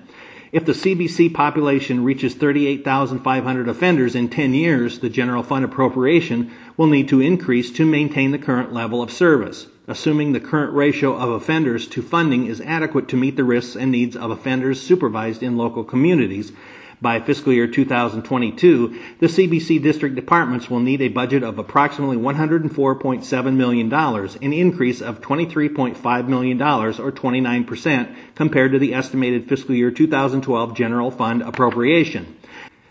If 0.52 0.64
the 0.64 0.72
CBC 0.72 1.32
population 1.32 2.02
reaches 2.02 2.34
38,500 2.34 3.68
offenders 3.68 4.16
in 4.16 4.28
10 4.28 4.52
years, 4.52 4.98
the 4.98 5.08
general 5.08 5.44
fund 5.44 5.64
appropriation 5.64 6.50
will 6.76 6.88
need 6.88 7.08
to 7.10 7.20
increase 7.20 7.70
to 7.72 7.86
maintain 7.86 8.32
the 8.32 8.38
current 8.38 8.72
level 8.72 9.00
of 9.00 9.12
service. 9.12 9.68
Assuming 9.86 10.32
the 10.32 10.40
current 10.40 10.72
ratio 10.72 11.16
of 11.16 11.30
offenders 11.30 11.86
to 11.88 12.02
funding 12.02 12.46
is 12.46 12.60
adequate 12.60 13.06
to 13.08 13.16
meet 13.16 13.36
the 13.36 13.44
risks 13.44 13.76
and 13.76 13.92
needs 13.92 14.16
of 14.16 14.30
offenders 14.30 14.80
supervised 14.80 15.42
in 15.42 15.56
local 15.56 15.84
communities, 15.84 16.52
by 17.00 17.20
fiscal 17.20 17.52
year 17.52 17.66
2022, 17.66 19.00
the 19.18 19.26
CBC 19.26 19.82
district 19.82 20.14
departments 20.14 20.68
will 20.68 20.80
need 20.80 21.00
a 21.00 21.08
budget 21.08 21.42
of 21.42 21.58
approximately 21.58 22.16
$104.7 22.16 23.54
million, 23.54 23.92
an 23.92 24.52
increase 24.52 25.00
of 25.00 25.20
$23.5 25.20 26.28
million 26.28 26.60
or 26.60 26.92
29% 26.92 28.16
compared 28.34 28.72
to 28.72 28.78
the 28.78 28.94
estimated 28.94 29.48
fiscal 29.48 29.74
year 29.74 29.90
2012 29.90 30.74
general 30.74 31.10
fund 31.10 31.42
appropriation. 31.42 32.36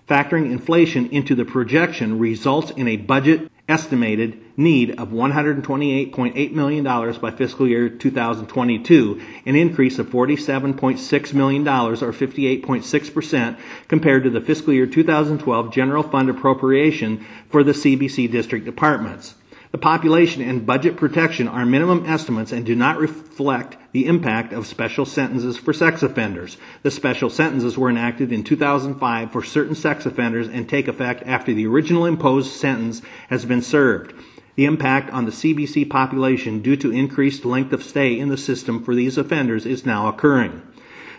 Factoring 0.07 0.51
inflation 0.51 1.07
into 1.09 1.35
the 1.35 1.45
projection 1.45 2.17
results 2.17 2.71
in 2.71 2.87
a 2.87 2.97
budget 2.97 3.51
estimated 3.69 4.41
need 4.57 4.99
of 4.99 5.09
$128.8 5.09 6.51
million 6.51 6.83
by 7.21 7.31
fiscal 7.31 7.67
year 7.67 7.87
2022, 7.87 9.21
an 9.45 9.55
increase 9.55 9.99
of 9.99 10.07
$47.6 10.07 11.33
million 11.33 11.67
or 11.67 11.95
58.6% 11.95 13.57
compared 13.87 14.23
to 14.23 14.29
the 14.29 14.41
fiscal 14.41 14.73
year 14.73 14.87
2012 14.87 15.71
general 15.71 16.03
fund 16.03 16.29
appropriation 16.29 17.25
for 17.49 17.63
the 17.63 17.71
CBC 17.71 18.29
district 18.29 18.65
departments. 18.65 19.35
The 19.71 19.77
population 19.77 20.41
and 20.41 20.65
budget 20.65 20.97
protection 20.97 21.47
are 21.47 21.63
minimum 21.63 22.03
estimates 22.07 22.51
and 22.51 22.65
do 22.65 22.75
not 22.75 22.97
reflect 22.97 23.77
the 23.91 24.07
impact 24.07 24.51
of 24.51 24.65
special 24.65 25.05
sentences 25.05 25.57
for 25.57 25.73
sex 25.73 26.01
offenders. 26.01 26.57
The 26.81 26.89
special 26.89 27.29
sentences 27.29 27.77
were 27.77 27.91
enacted 27.91 28.31
in 28.31 28.43
2005 28.43 29.31
for 29.31 29.43
certain 29.43 29.75
sex 29.75 30.07
offenders 30.07 30.47
and 30.47 30.67
take 30.67 30.87
effect 30.87 31.21
after 31.27 31.53
the 31.53 31.67
original 31.67 32.07
imposed 32.07 32.51
sentence 32.51 33.03
has 33.29 33.45
been 33.45 33.61
served. 33.61 34.15
The 34.55 34.65
impact 34.65 35.11
on 35.11 35.25
the 35.25 35.31
CBC 35.31 35.87
population 35.87 36.61
due 36.61 36.75
to 36.77 36.91
increased 36.91 37.45
length 37.45 37.71
of 37.71 37.83
stay 37.83 38.17
in 38.17 38.29
the 38.29 38.37
system 38.37 38.83
for 38.83 38.95
these 38.95 39.19
offenders 39.19 39.67
is 39.67 39.85
now 39.85 40.07
occurring. 40.07 40.63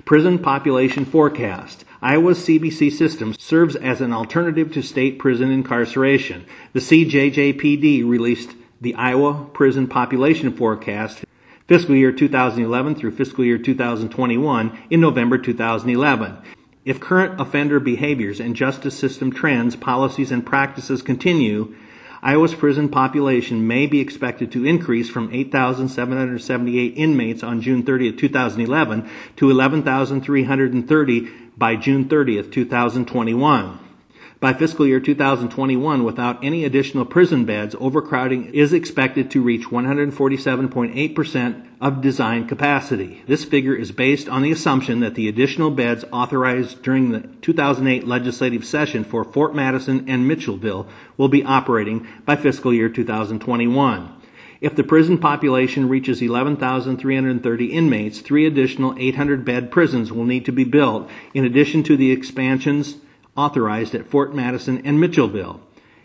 Prison 0.04 0.38
population 0.38 1.04
forecast. 1.04 1.84
Iowa's 2.02 2.38
CBC 2.38 2.92
system 2.92 3.34
serves 3.38 3.76
as 3.76 4.00
an 4.00 4.12
alternative 4.12 4.72
to 4.72 4.82
state 4.82 5.18
prison 5.18 5.50
incarceration. 5.50 6.46
The 6.72 6.80
CJJPD 6.80 8.08
released 8.08 8.54
the 8.80 8.94
Iowa 8.94 9.46
prison 9.52 9.86
population 9.86 10.52
forecast 10.52 11.24
fiscal 11.68 11.94
year 11.94 12.10
2011 12.10 12.96
through 12.96 13.12
fiscal 13.12 13.44
year 13.44 13.58
2021 13.58 14.78
in 14.90 15.00
November 15.00 15.38
2011. 15.38 16.38
If 16.84 16.98
current 16.98 17.40
offender 17.40 17.78
behaviors 17.78 18.40
and 18.40 18.56
justice 18.56 18.98
system 18.98 19.30
trends, 19.32 19.76
policies, 19.76 20.32
and 20.32 20.44
practices 20.44 21.02
continue, 21.02 21.76
Iowa's 22.22 22.54
prison 22.54 22.90
population 22.90 23.66
may 23.66 23.86
be 23.86 24.00
expected 24.00 24.52
to 24.52 24.66
increase 24.66 25.08
from 25.08 25.32
8,778 25.32 26.94
inmates 26.96 27.42
on 27.42 27.62
June 27.62 27.82
30, 27.82 28.12
2011 28.12 29.08
to 29.36 29.50
11,330 29.50 31.28
by 31.56 31.76
June 31.76 32.08
30, 32.08 32.50
2021. 32.50 33.89
By 34.40 34.54
fiscal 34.54 34.86
year 34.86 35.00
2021, 35.00 36.02
without 36.02 36.42
any 36.42 36.64
additional 36.64 37.04
prison 37.04 37.44
beds, 37.44 37.76
overcrowding 37.78 38.54
is 38.54 38.72
expected 38.72 39.30
to 39.30 39.42
reach 39.42 39.66
147.8% 39.66 41.66
of 41.78 42.00
design 42.00 42.48
capacity. 42.48 43.22
This 43.26 43.44
figure 43.44 43.74
is 43.74 43.92
based 43.92 44.30
on 44.30 44.40
the 44.40 44.50
assumption 44.50 45.00
that 45.00 45.14
the 45.14 45.28
additional 45.28 45.70
beds 45.70 46.06
authorized 46.10 46.82
during 46.82 47.10
the 47.10 47.28
2008 47.42 48.06
legislative 48.06 48.64
session 48.64 49.04
for 49.04 49.24
Fort 49.24 49.54
Madison 49.54 50.08
and 50.08 50.26
Mitchellville 50.26 50.86
will 51.18 51.28
be 51.28 51.44
operating 51.44 52.08
by 52.24 52.36
fiscal 52.36 52.72
year 52.72 52.88
2021. 52.88 54.10
If 54.62 54.74
the 54.74 54.84
prison 54.84 55.18
population 55.18 55.86
reaches 55.86 56.22
11,330 56.22 57.66
inmates, 57.66 58.20
three 58.20 58.46
additional 58.46 58.94
800 58.98 59.44
bed 59.44 59.70
prisons 59.70 60.10
will 60.10 60.24
need 60.24 60.46
to 60.46 60.52
be 60.52 60.64
built, 60.64 61.10
in 61.34 61.44
addition 61.44 61.82
to 61.82 61.98
the 61.98 62.10
expansions 62.10 62.96
authorized 63.36 63.94
at 63.94 64.06
Fort 64.06 64.34
Madison 64.34 64.82
and 64.84 64.98
Mitchellville. 64.98 65.60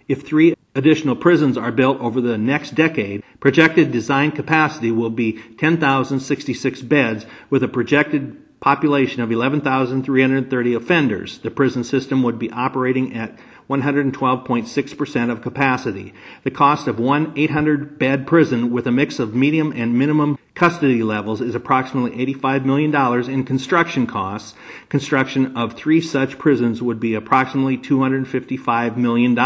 If 0.07 0.25
three 0.25 0.55
additional 0.75 1.15
prisons 1.15 1.57
are 1.57 1.71
built 1.71 1.99
over 1.99 2.21
the 2.21 2.38
next 2.38 2.75
decade, 2.75 3.23
projected 3.39 3.91
design 3.91 4.31
capacity 4.31 4.91
will 4.91 5.09
be 5.09 5.41
10,066 5.57 6.81
beds 6.81 7.25
with 7.49 7.63
a 7.63 7.67
projected 7.67 8.59
population 8.59 9.21
of 9.21 9.31
11,330 9.31 10.73
offenders. 10.73 11.39
The 11.39 11.51
prison 11.51 11.83
system 11.83 12.23
would 12.23 12.39
be 12.39 12.51
operating 12.51 13.15
at 13.15 13.38
112.6% 13.69 15.32
of 15.32 15.41
capacity. 15.41 16.13
The 16.43 16.51
cost 16.51 16.88
of 16.88 16.99
one 16.99 17.34
800 17.36 17.97
bed 17.97 18.28
prison 18.28 18.71
with 18.71 18.86
a 18.88 18.91
mix 18.91 19.19
of 19.19 19.34
medium 19.34 19.71
and 19.75 19.97
minimum 19.97 20.38
custody 20.54 21.04
levels 21.04 21.41
is 21.41 21.56
approximately 21.56 22.12
$85 22.36 22.65
million 22.65 23.30
in 23.30 23.43
construction 23.43 24.08
costs. 24.08 24.56
Construction 24.89 25.58
of 25.58 25.73
three 25.73 26.01
such 26.01 26.38
prisons 26.38 26.82
would 26.82 26.99
be 26.99 27.15
approximately 27.15 27.78
$255 27.78 28.97
million. 28.97 29.38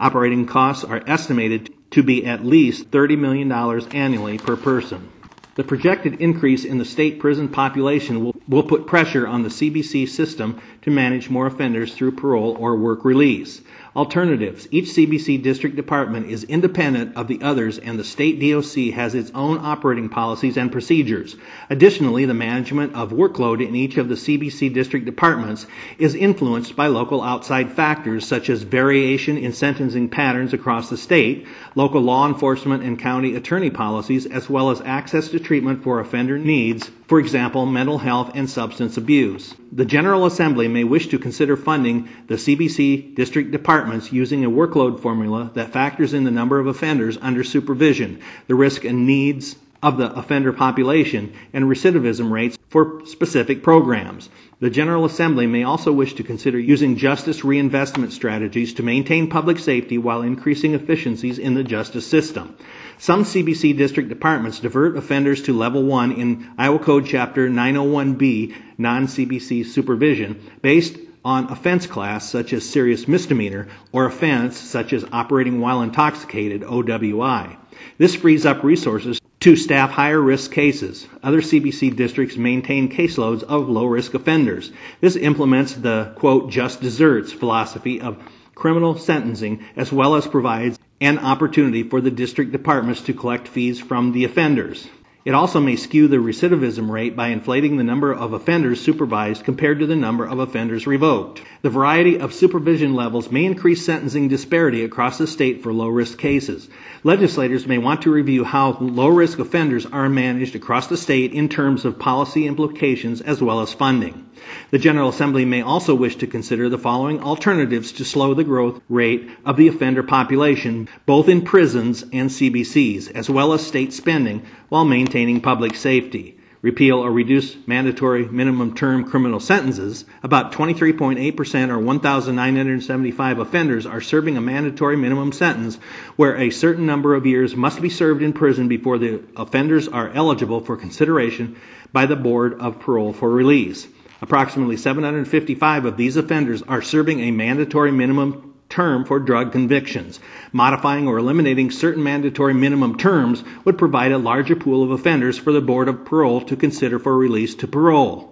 Operating 0.00 0.46
costs 0.46 0.84
are 0.84 1.02
estimated 1.06 1.74
to 1.90 2.02
be 2.02 2.24
at 2.24 2.44
least 2.44 2.90
$30 2.90 3.18
million 3.18 3.52
annually 3.94 4.38
per 4.38 4.56
person. 4.56 5.10
The 5.54 5.64
projected 5.64 6.14
increase 6.22 6.64
in 6.64 6.78
the 6.78 6.84
state 6.86 7.20
prison 7.20 7.46
population 7.46 8.24
will, 8.24 8.34
will 8.48 8.62
put 8.62 8.86
pressure 8.86 9.28
on 9.28 9.42
the 9.42 9.50
CBC 9.50 10.08
system 10.08 10.58
to 10.82 10.90
manage 10.90 11.30
more 11.30 11.46
offenders 11.46 11.94
through 11.94 12.12
parole 12.12 12.56
or 12.58 12.76
work 12.76 13.04
release. 13.04 13.62
Alternatives. 13.94 14.66
Each 14.70 14.86
CBC 14.86 15.42
district 15.42 15.76
department 15.76 16.30
is 16.30 16.44
independent 16.44 17.14
of 17.14 17.28
the 17.28 17.40
others 17.42 17.78
and 17.78 17.98
the 17.98 18.04
state 18.04 18.40
DOC 18.40 18.94
has 18.94 19.14
its 19.14 19.30
own 19.34 19.58
operating 19.58 20.08
policies 20.08 20.56
and 20.56 20.72
procedures. 20.72 21.36
Additionally, 21.68 22.24
the 22.24 22.32
management 22.32 22.94
of 22.94 23.12
workload 23.12 23.66
in 23.66 23.76
each 23.76 23.98
of 23.98 24.08
the 24.08 24.14
CBC 24.14 24.72
district 24.72 25.04
departments 25.04 25.66
is 25.98 26.14
influenced 26.14 26.74
by 26.74 26.86
local 26.86 27.22
outside 27.22 27.70
factors 27.70 28.26
such 28.26 28.48
as 28.48 28.62
variation 28.62 29.36
in 29.36 29.52
sentencing 29.52 30.08
patterns 30.08 30.54
across 30.54 30.88
the 30.88 30.96
state, 30.96 31.46
local 31.74 32.00
law 32.00 32.26
enforcement 32.26 32.82
and 32.82 32.98
county 32.98 33.36
attorney 33.36 33.70
policies, 33.70 34.24
as 34.24 34.48
well 34.48 34.70
as 34.70 34.80
access 34.80 35.28
to 35.28 35.38
treatment 35.38 35.82
for 35.82 36.00
offender 36.00 36.38
needs, 36.38 36.90
for 37.12 37.20
example, 37.20 37.66
mental 37.66 37.98
health 37.98 38.30
and 38.34 38.48
substance 38.48 38.96
abuse. 38.96 39.54
The 39.70 39.84
General 39.84 40.24
Assembly 40.24 40.66
may 40.66 40.82
wish 40.82 41.08
to 41.08 41.18
consider 41.18 41.58
funding 41.58 42.08
the 42.26 42.36
CBC 42.36 43.14
district 43.14 43.50
departments 43.50 44.14
using 44.14 44.46
a 44.46 44.50
workload 44.50 44.98
formula 44.98 45.50
that 45.52 45.74
factors 45.74 46.14
in 46.14 46.24
the 46.24 46.30
number 46.30 46.58
of 46.58 46.66
offenders 46.66 47.18
under 47.20 47.44
supervision, 47.44 48.22
the 48.46 48.54
risk 48.54 48.86
and 48.86 49.06
needs 49.06 49.56
of 49.82 49.96
the 49.96 50.12
offender 50.12 50.52
population, 50.52 51.32
and 51.52 51.64
recidivism 51.64 52.30
rates 52.30 52.56
for 52.70 53.02
specific 53.04 53.62
programs. 53.62 54.30
The 54.60 54.70
General 54.70 55.04
Assembly 55.04 55.48
may 55.48 55.64
also 55.64 55.90
wish 55.92 56.14
to 56.14 56.22
consider 56.22 56.58
using 56.58 56.96
justice 56.96 57.44
reinvestment 57.44 58.12
strategies 58.12 58.72
to 58.74 58.84
maintain 58.84 59.28
public 59.28 59.58
safety 59.58 59.98
while 59.98 60.22
increasing 60.22 60.74
efficiencies 60.74 61.38
in 61.38 61.54
the 61.54 61.64
justice 61.64 62.06
system. 62.06 62.54
Some 62.96 63.24
CBC 63.24 63.76
district 63.76 64.08
departments 64.08 64.60
divert 64.60 64.96
offenders 64.96 65.42
to 65.42 65.52
level 65.52 65.82
1 65.82 66.12
in 66.12 66.48
Iowa 66.56 66.78
Code 66.78 67.06
Chapter 67.06 67.48
901B, 67.48 68.54
non 68.78 69.08
CBC 69.08 69.66
supervision, 69.66 70.40
based 70.62 70.96
on 71.24 71.50
offense 71.50 71.88
class 71.88 72.30
such 72.30 72.52
as 72.52 72.68
serious 72.68 73.08
misdemeanor 73.08 73.66
or 73.90 74.06
offense 74.06 74.56
such 74.56 74.92
as 74.92 75.04
operating 75.12 75.60
while 75.60 75.82
intoxicated, 75.82 76.62
OWI. 76.62 77.56
This 77.98 78.14
frees 78.14 78.46
up 78.46 78.62
resources 78.62 79.18
to 79.42 79.56
staff 79.56 79.90
higher 79.90 80.20
risk 80.20 80.52
cases. 80.52 81.08
Other 81.20 81.40
CBC 81.40 81.96
districts 81.96 82.36
maintain 82.36 82.88
caseloads 82.88 83.42
of 83.42 83.68
low 83.68 83.86
risk 83.86 84.14
offenders. 84.14 84.70
This 85.00 85.16
implements 85.16 85.74
the 85.74 86.12
quote 86.14 86.48
just 86.48 86.80
deserts 86.80 87.32
philosophy 87.32 88.00
of 88.00 88.22
criminal 88.54 88.96
sentencing 88.96 89.64
as 89.74 89.90
well 89.90 90.14
as 90.14 90.28
provides 90.28 90.78
an 91.00 91.18
opportunity 91.18 91.82
for 91.82 92.00
the 92.00 92.12
district 92.12 92.52
departments 92.52 93.00
to 93.02 93.14
collect 93.14 93.48
fees 93.48 93.80
from 93.80 94.12
the 94.12 94.22
offenders. 94.22 94.86
It 95.24 95.34
also 95.34 95.60
may 95.60 95.76
skew 95.76 96.08
the 96.08 96.16
recidivism 96.16 96.90
rate 96.90 97.14
by 97.14 97.28
inflating 97.28 97.76
the 97.76 97.84
number 97.84 98.12
of 98.12 98.32
offenders 98.32 98.80
supervised 98.80 99.44
compared 99.44 99.78
to 99.78 99.86
the 99.86 99.94
number 99.94 100.26
of 100.26 100.40
offenders 100.40 100.84
revoked. 100.84 101.42
The 101.62 101.70
variety 101.70 102.18
of 102.18 102.34
supervision 102.34 102.94
levels 102.94 103.30
may 103.30 103.44
increase 103.44 103.86
sentencing 103.86 104.26
disparity 104.26 104.82
across 104.82 105.18
the 105.18 105.28
state 105.28 105.62
for 105.62 105.72
low 105.72 105.86
risk 105.86 106.18
cases. 106.18 106.68
Legislators 107.04 107.68
may 107.68 107.78
want 107.78 108.02
to 108.02 108.10
review 108.10 108.42
how 108.42 108.76
low 108.80 109.06
risk 109.06 109.38
offenders 109.38 109.86
are 109.86 110.08
managed 110.08 110.56
across 110.56 110.88
the 110.88 110.96
state 110.96 111.32
in 111.32 111.48
terms 111.48 111.84
of 111.84 112.00
policy 112.00 112.48
implications 112.48 113.20
as 113.20 113.40
well 113.40 113.60
as 113.60 113.72
funding. 113.72 114.28
The 114.72 114.78
General 114.80 115.10
Assembly 115.10 115.44
may 115.44 115.62
also 115.62 115.94
wish 115.94 116.16
to 116.16 116.26
consider 116.26 116.68
the 116.68 116.78
following 116.78 117.20
alternatives 117.20 117.92
to 117.92 118.04
slow 118.04 118.34
the 118.34 118.42
growth 118.42 118.80
rate 118.88 119.30
of 119.44 119.56
the 119.56 119.68
offender 119.68 120.02
population, 120.02 120.88
both 121.06 121.28
in 121.28 121.42
prisons 121.42 122.02
and 122.12 122.28
CBCs, 122.28 123.12
as 123.12 123.30
well 123.30 123.52
as 123.52 123.64
state 123.64 123.92
spending, 123.92 124.42
while 124.68 124.84
maintaining 124.84 125.11
public 125.42 125.74
safety. 125.74 126.38
Repeal 126.62 127.00
or 127.00 127.12
reduce 127.12 127.54
mandatory 127.66 128.24
minimum 128.24 128.74
term 128.74 129.04
criminal 129.04 129.40
sentences. 129.40 130.06
About 130.22 130.52
23.8% 130.52 131.68
or 131.68 131.78
1,975 131.78 133.38
offenders 133.38 133.84
are 133.84 134.00
serving 134.00 134.38
a 134.38 134.40
mandatory 134.40 134.96
minimum 134.96 135.32
sentence 135.32 135.76
where 136.16 136.36
a 136.36 136.48
certain 136.48 136.86
number 136.86 137.14
of 137.14 137.26
years 137.26 137.54
must 137.54 137.82
be 137.82 137.90
served 137.90 138.22
in 138.22 138.32
prison 138.32 138.68
before 138.68 138.96
the 138.96 139.22
offenders 139.36 139.86
are 139.86 140.08
eligible 140.08 140.60
for 140.60 140.78
consideration 140.78 141.56
by 141.92 142.06
the 142.06 142.16
Board 142.16 142.58
of 142.58 142.80
Parole 142.80 143.12
for 143.12 143.28
release. 143.28 143.86
Approximately 144.22 144.78
755 144.78 145.84
of 145.84 145.98
these 145.98 146.16
offenders 146.16 146.62
are 146.62 146.80
serving 146.80 147.20
a 147.20 147.32
mandatory 147.32 147.92
minimum 147.92 148.51
term 148.72 149.04
for 149.04 149.20
drug 149.20 149.52
convictions. 149.52 150.18
Modifying 150.50 151.06
or 151.06 151.18
eliminating 151.18 151.70
certain 151.70 152.02
mandatory 152.02 152.54
minimum 152.54 152.96
terms 152.96 153.44
would 153.64 153.76
provide 153.76 154.12
a 154.12 154.18
larger 154.18 154.56
pool 154.56 154.82
of 154.82 154.90
offenders 154.90 155.38
for 155.38 155.52
the 155.52 155.60
Board 155.60 155.88
of 155.88 156.06
Parole 156.06 156.40
to 156.40 156.56
consider 156.56 156.98
for 156.98 157.16
release 157.16 157.54
to 157.56 157.68
parole. 157.68 158.31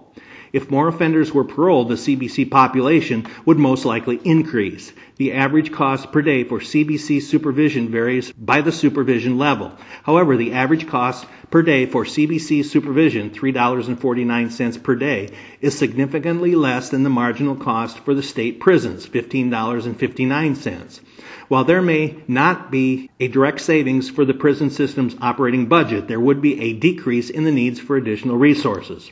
If 0.52 0.70
more 0.70 0.88
offenders 0.88 1.32
were 1.32 1.44
paroled, 1.44 1.88
the 1.88 1.94
CBC 1.94 2.50
population 2.50 3.26
would 3.44 3.58
most 3.58 3.84
likely 3.84 4.20
increase. 4.24 4.92
The 5.16 5.32
average 5.32 5.70
cost 5.70 6.10
per 6.12 6.22
day 6.22 6.44
for 6.44 6.58
CBC 6.58 7.22
supervision 7.22 7.88
varies 7.88 8.32
by 8.32 8.60
the 8.60 8.72
supervision 8.72 9.38
level. 9.38 9.72
However, 10.02 10.36
the 10.36 10.52
average 10.52 10.88
cost 10.88 11.26
per 11.50 11.62
day 11.62 11.86
for 11.86 12.04
CBC 12.04 12.64
supervision, 12.64 13.30
$3.49 13.30 14.82
per 14.82 14.94
day, 14.96 15.30
is 15.60 15.78
significantly 15.78 16.54
less 16.54 16.88
than 16.88 17.02
the 17.02 17.10
marginal 17.10 17.54
cost 17.56 17.98
for 18.00 18.14
the 18.14 18.22
state 18.22 18.60
prisons, 18.60 19.06
$15.59. 19.06 21.00
While 21.48 21.64
there 21.64 21.82
may 21.82 22.16
not 22.28 22.70
be 22.70 23.10
a 23.18 23.28
direct 23.28 23.60
savings 23.60 24.08
for 24.08 24.24
the 24.24 24.34
prison 24.34 24.70
system's 24.70 25.16
operating 25.20 25.66
budget, 25.66 26.08
there 26.08 26.20
would 26.20 26.40
be 26.40 26.60
a 26.60 26.72
decrease 26.72 27.28
in 27.28 27.44
the 27.44 27.52
needs 27.52 27.80
for 27.80 27.96
additional 27.96 28.36
resources. 28.36 29.10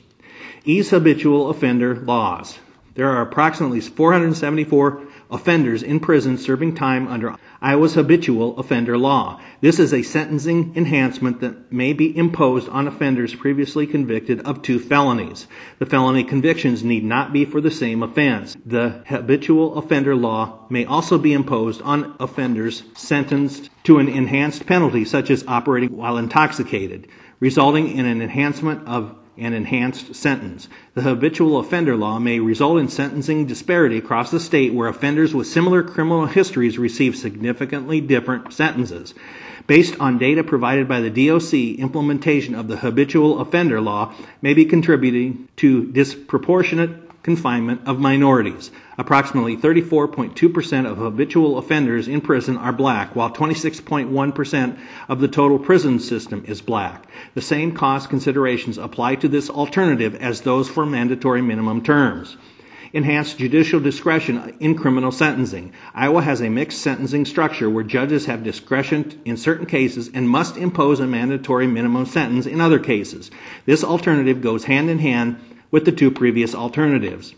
Habitual 0.68 1.48
offender 1.48 1.96
laws. 1.96 2.58
There 2.94 3.08
are 3.08 3.22
approximately 3.22 3.80
474 3.80 5.02
offenders 5.30 5.82
in 5.82 5.98
prison 5.98 6.36
serving 6.36 6.74
time 6.74 7.08
under 7.08 7.36
Iowa's 7.62 7.94
habitual 7.94 8.58
offender 8.58 8.98
law. 8.98 9.40
This 9.62 9.78
is 9.78 9.94
a 9.94 10.02
sentencing 10.02 10.74
enhancement 10.76 11.40
that 11.40 11.72
may 11.72 11.94
be 11.94 12.14
imposed 12.14 12.68
on 12.68 12.86
offenders 12.86 13.34
previously 13.34 13.86
convicted 13.86 14.42
of 14.42 14.60
two 14.60 14.78
felonies. 14.78 15.46
The 15.78 15.86
felony 15.86 16.22
convictions 16.22 16.84
need 16.84 17.02
not 17.02 17.32
be 17.32 17.46
for 17.46 17.62
the 17.62 17.70
same 17.70 18.02
offense. 18.02 18.54
The 18.66 19.02
habitual 19.06 19.78
offender 19.78 20.14
law 20.14 20.66
may 20.68 20.84
also 20.84 21.16
be 21.16 21.32
imposed 21.32 21.80
on 21.80 22.14
offenders 22.20 22.82
sentenced 22.94 23.70
to 23.84 24.00
an 24.00 24.08
enhanced 24.08 24.66
penalty 24.66 25.06
such 25.06 25.30
as 25.30 25.46
operating 25.48 25.96
while 25.96 26.18
intoxicated, 26.18 27.08
resulting 27.40 27.96
in 27.96 28.04
an 28.04 28.20
enhancement 28.20 28.86
of 28.86 29.16
an 29.38 29.52
enhanced 29.52 30.14
sentence. 30.14 30.68
The 30.94 31.02
habitual 31.02 31.58
offender 31.58 31.96
law 31.96 32.18
may 32.18 32.40
result 32.40 32.78
in 32.78 32.88
sentencing 32.88 33.46
disparity 33.46 33.98
across 33.98 34.30
the 34.30 34.40
state 34.40 34.74
where 34.74 34.88
offenders 34.88 35.34
with 35.34 35.46
similar 35.46 35.82
criminal 35.82 36.26
histories 36.26 36.78
receive 36.78 37.16
significantly 37.16 38.00
different 38.00 38.52
sentences. 38.52 39.14
Based 39.66 39.94
on 40.00 40.18
data 40.18 40.42
provided 40.42 40.88
by 40.88 41.00
the 41.00 41.10
DOC, 41.10 41.78
implementation 41.78 42.54
of 42.54 42.68
the 42.68 42.78
habitual 42.78 43.40
offender 43.40 43.80
law 43.80 44.14
may 44.42 44.54
be 44.54 44.64
contributing 44.64 45.48
to 45.56 45.90
disproportionate 45.92 47.07
confinement 47.28 47.82
of 47.84 48.00
minorities. 48.00 48.70
Approximately 48.96 49.58
34.2% 49.58 50.90
of 50.90 50.96
habitual 50.96 51.58
offenders 51.58 52.08
in 52.08 52.22
prison 52.22 52.56
are 52.56 52.72
black, 52.72 53.14
while 53.14 53.30
26.1% 53.30 54.78
of 55.10 55.20
the 55.20 55.28
total 55.28 55.58
prison 55.58 56.00
system 56.00 56.42
is 56.46 56.62
black. 56.62 57.06
The 57.34 57.42
same 57.42 57.72
cost 57.72 58.08
considerations 58.08 58.78
apply 58.78 59.16
to 59.16 59.28
this 59.28 59.50
alternative 59.50 60.14
as 60.14 60.40
those 60.40 60.70
for 60.70 60.86
mandatory 60.86 61.42
minimum 61.42 61.82
terms. 61.82 62.38
Enhanced 62.94 63.36
judicial 63.36 63.78
discretion 63.78 64.56
in 64.58 64.74
criminal 64.74 65.12
sentencing. 65.12 65.74
Iowa 65.94 66.22
has 66.22 66.40
a 66.40 66.48
mixed 66.48 66.80
sentencing 66.80 67.26
structure 67.26 67.68
where 67.68 67.84
judges 67.84 68.24
have 68.24 68.42
discretion 68.42 69.20
in 69.26 69.36
certain 69.36 69.66
cases 69.66 70.10
and 70.14 70.26
must 70.26 70.56
impose 70.56 70.98
a 70.98 71.06
mandatory 71.06 71.66
minimum 71.66 72.06
sentence 72.06 72.46
in 72.46 72.62
other 72.62 72.78
cases. 72.78 73.30
This 73.66 73.84
alternative 73.84 74.40
goes 74.40 74.64
hand 74.64 74.88
in 74.88 74.98
hand 75.00 75.36
with 75.70 75.84
the 75.84 75.92
two 75.92 76.10
previous 76.10 76.54
alternatives. 76.54 77.34